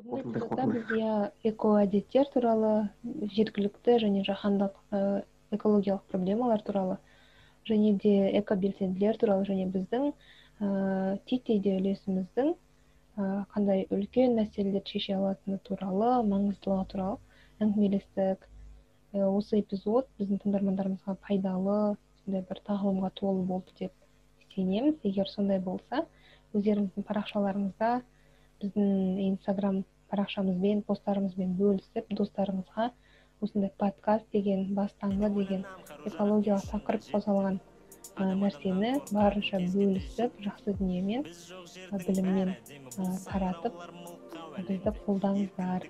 [0.00, 1.14] Бүгінгі эпизодта біз иә
[1.52, 2.74] экоәдеттер туралы
[3.36, 4.76] жергілікті және жаһандық
[5.56, 6.98] экологиялық проблемалар туралы
[7.68, 10.12] және де экобелсенділер туралы және біздің
[10.60, 17.18] ә, титтей үлесіміздің ә, қандай үлкен мәселелерді шеше алатыны туралы маңыздылығы туралы
[17.64, 18.46] әңгімелестік.
[19.10, 21.78] Осы эпизод біздің тыңдармандарымызға пайдалы
[22.20, 23.92] сондай бір тағылымға толы болды деп
[24.54, 25.00] сенеміз.
[25.02, 26.04] Егер сондай болса
[26.54, 27.90] өздеріңіздің парақшаларыңызда
[28.62, 29.82] біздің инстаграм
[30.12, 32.90] парақшамызбен посттарымызбен бөлісіп достарыңызға
[33.40, 35.66] осындай подкаст деген бастаңғы деген
[36.10, 37.69] экологиялық тақырып қозғалған ә,
[38.20, 41.24] нәрсені барынша бөлісіп жақсы дүниемен
[42.06, 42.54] біліммен
[43.26, 43.74] таратып
[44.68, 45.88] бізді қолдаңыздар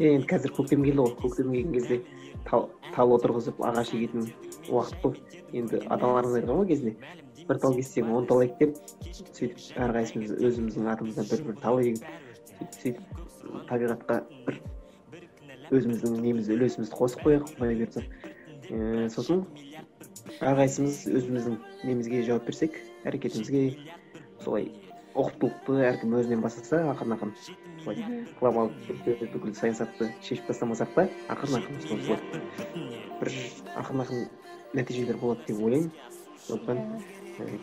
[0.00, 1.14] енді қазір көктем келді ғой.
[1.20, 2.00] Көктем келген кезде
[2.48, 4.30] тал отырғызып ағаш егетін
[4.70, 5.20] уақыт қой.
[5.52, 6.96] Енді аталарымыз айтқан ғой кезінде
[7.46, 8.76] бір тал кессең он тал ек деп
[9.36, 12.04] сөйтіп әрқайсымыз өзіміздің атымыздан бір бір тал егіп
[12.58, 14.60] сөйтіп сөйтіп табиғатқа бір
[15.70, 18.04] өзіміздің немізді үлесімізді қосып қояйық бұйыртса
[18.70, 19.44] ііі сосын
[20.40, 22.78] әрқайсымыз өзіміздің немізге жауап берсек
[23.08, 23.64] әрекетімізге
[24.44, 24.70] солай
[25.14, 27.34] ұқыптылықты әркім өзінен бастаса ақырын ақырын
[27.84, 32.20] солай глобалды бүкіл саясатты шешіп тастамасақ та ақырын ақырын солай
[33.20, 33.32] бір
[33.82, 34.28] ақырын ақырын
[34.74, 35.90] нәтижелер болады деп ойлаймын.
[36.46, 36.78] Сондықтан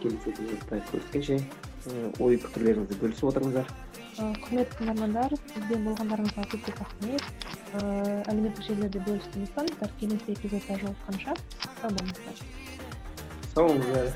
[0.01, 1.38] келесі эпизодта көріскенше
[2.23, 3.71] ой пікірлеріңізді бөлісіп отырыңыздар.
[4.17, 7.23] Құрметті тыңдармандар бізбен болғандарыңызға көп көп рахмет.
[8.28, 11.38] Әлеуметтік желілерде ұмытпаңыздар келесі эпизодта жолыққанша
[11.82, 12.36] сау болыңыздар.
[13.59, 14.11] Oh yeah.